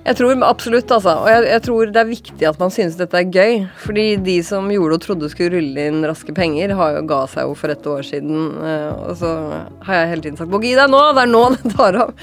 Jeg 0.00 0.16
tror 0.16 0.42
absolutt, 0.46 0.90
altså. 0.94 1.12
Og 1.22 1.28
jeg, 1.28 1.44
jeg, 1.50 1.62
tror 1.66 1.90
det 1.92 2.00
er 2.00 2.08
viktig 2.08 2.46
at 2.48 2.60
man 2.60 2.72
synes 2.72 2.96
dette 2.96 3.18
er 3.18 3.28
gøy. 3.28 3.58
Fordi 3.82 4.06
de 4.24 4.36
som 4.46 4.70
gjorde 4.72 4.96
og 4.96 5.02
trodde 5.04 5.28
skulle 5.32 5.58
rulle 5.58 5.88
inn 5.90 6.06
raske 6.08 6.32
penger, 6.36 6.72
har 6.78 6.96
jo 6.96 7.02
ga 7.10 7.20
seg 7.30 7.48
jo 7.48 7.56
for 7.58 7.74
et 7.74 7.90
år 7.94 8.06
siden. 8.08 8.46
Uh, 8.56 9.10
og 9.10 9.18
så 9.20 9.34
har 9.86 10.00
jeg 10.00 10.14
hele 10.14 10.24
tiden 10.24 10.40
sagt 10.40 10.50
'må 10.52 10.62
gi 10.64 10.72
deg 10.78 10.88
nå', 10.90 11.04
det 11.16 11.26
er 11.26 11.34
nå 11.34 11.44
det 11.56 11.74
tar 11.76 12.00
av. 12.06 12.14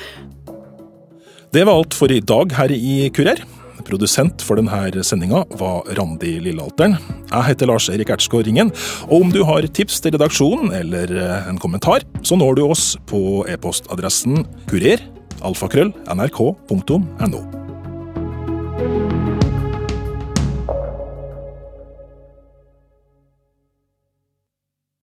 Det 1.53 1.63
var 1.63 1.77
alt 1.79 1.93
for 1.95 2.11
i 2.11 2.19
dag 2.19 2.51
her 2.57 2.73
i 2.73 3.09
Kurer. 3.13 3.45
Produsent 3.87 4.43
for 4.43 4.59
denne 4.59 5.03
sendinga 5.05 5.43
var 5.59 5.87
Randi 5.97 6.37
Lillealteren. 6.43 6.97
Jeg 7.31 7.47
heter 7.49 7.71
Lars-Erik 7.71 8.11
Ertsgaard 8.13 8.47
Ringen, 8.49 8.71
og 9.07 9.21
om 9.21 9.31
du 9.33 9.43
har 9.47 9.67
tips 9.67 10.01
til 10.03 10.15
redaksjonen 10.15 10.73
eller 10.75 11.13
eh, 11.15 11.51
en 11.51 11.61
kommentar, 11.61 12.05
så 12.23 12.39
når 12.39 12.59
du 12.59 12.65
oss 12.67 12.89
på 13.09 13.45
e-postadressen 13.51 14.43
kurer 14.69 15.03
alfakrøll 15.45 15.93
nrk.no. 16.11 17.41